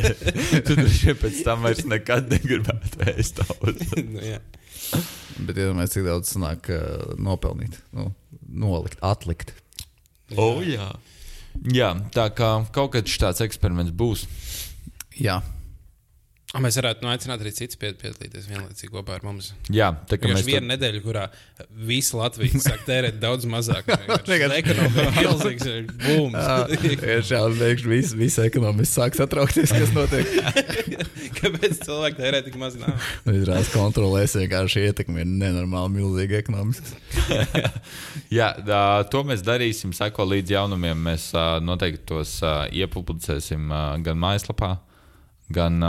[0.69, 4.05] tu vien pēc tam vairs nekad negribētu ēst auzu.
[4.07, 4.39] nu, jā.
[5.41, 8.11] Bet iedomājieties, cik daudz sanāk uh, nopelnīt, nu,
[8.47, 9.55] nolikt, atlikt.
[10.39, 10.91] O, jā.
[11.75, 14.27] jā, tā kā kaut kad šāds eksperiments būs.
[15.21, 15.41] Jā,
[16.59, 19.53] mēs varētu nu, aicināt arī citus pied- piedalīties vienlaicīgi kopā ar mums.
[19.71, 21.29] Jā, tā kā mēs viena nedēļa, kurā
[21.87, 23.87] visa Latvija sāk tērēt daudz mazāk.
[24.59, 26.41] Ekonomika ir milzīgs, ir booms.
[27.05, 30.27] tiešām pēkšņi viss vis ekonomiski sāk satraukties, kas notiek.
[31.41, 33.07] Kāpēc cilvēki tērē tik maz naudas?
[33.41, 36.99] Izrādās kontrolēs vienkārši ietekmi ir nenormāli milzīgi ekonomiski.
[38.39, 38.83] Jā, tā,
[39.13, 39.95] to mēs darīsim.
[39.97, 41.01] Seko līdz jaunumiem.
[41.09, 41.31] Mēs
[41.65, 42.37] noteikti tos
[42.77, 43.73] iepublicēsim
[44.05, 44.75] gan mājaslapā,
[45.53, 45.81] gan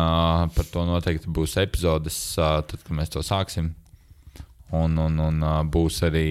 [0.56, 3.74] par to noteikti būs epizodes, tad, kad mēs to sāksim.
[4.72, 6.30] Un, un, un būs arī.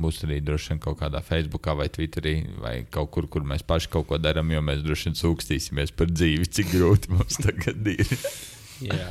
[0.00, 3.90] Būs arī droši vien kaut kādā Facebookā vai Twitterī vai kaut kur, kur mēs paši
[3.92, 8.16] kaut ko darām, jo mēs droši vien sūkstīsimies par dzīvi, cik grūti mums tagad ir.
[8.86, 9.10] Jā.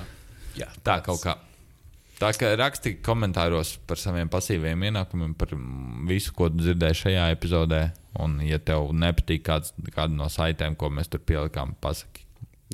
[0.58, 1.38] Jā, tā kaut kā.
[2.20, 5.54] Tā kā rakstiet komentāros par saviem pasīviem ienākumiem, par
[6.10, 7.84] visu, ko dzirdēju šajā epizodē.
[8.20, 12.26] Un, ja tev nepatīk kāds, kāda no saitēm, ko mēs tur pielikām, pasaki.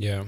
[0.02, 0.24] Jā.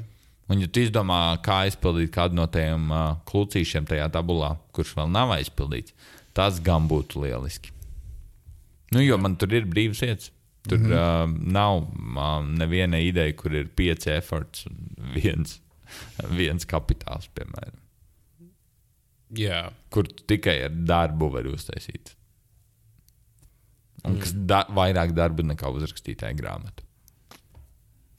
[0.47, 5.09] Un, ja tu izdomā, kā aizpildīt kādu no tiem uh, klucīšiem tajā tabulā, kurš vēl
[5.15, 5.95] nav aizpildīts,
[6.37, 7.73] tas gan būtu lieliski.
[8.95, 10.31] Nu, jo man tur ir brīvs vietas.
[10.67, 11.23] Tur mm -hmm.
[11.23, 14.75] uh, nav uh, neviena ideja, kur ir pieci efforts un
[15.15, 15.61] viens,
[16.39, 17.79] viens kapitāls, piemēram.
[19.35, 19.71] Jā.
[19.89, 22.15] Kur tikai ar darbu vari uztaisīt.
[24.07, 26.83] Un kas da vairāk darba nekā uzrakstītāja grāmata.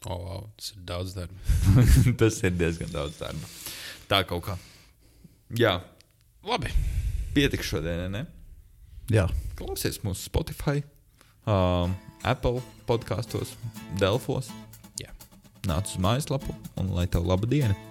[0.07, 1.35] Oh, wow, tas ir daudz darba.
[2.21, 3.49] Tas ir diezgan daudz darba.
[4.09, 4.55] Tā kaut kā.
[5.59, 5.81] Jā,
[6.47, 6.71] Labi.
[7.35, 8.27] pietiks šodien, ne?
[9.09, 9.25] Jā,
[9.57, 10.83] Klausies mūsu Spotify,
[11.49, 11.95] um,
[12.29, 13.55] Apple podkastos,
[13.97, 14.51] Delfos.
[15.01, 15.15] Jā.
[15.65, 17.88] Nāc uz mājaslapu un lai tev laba diena!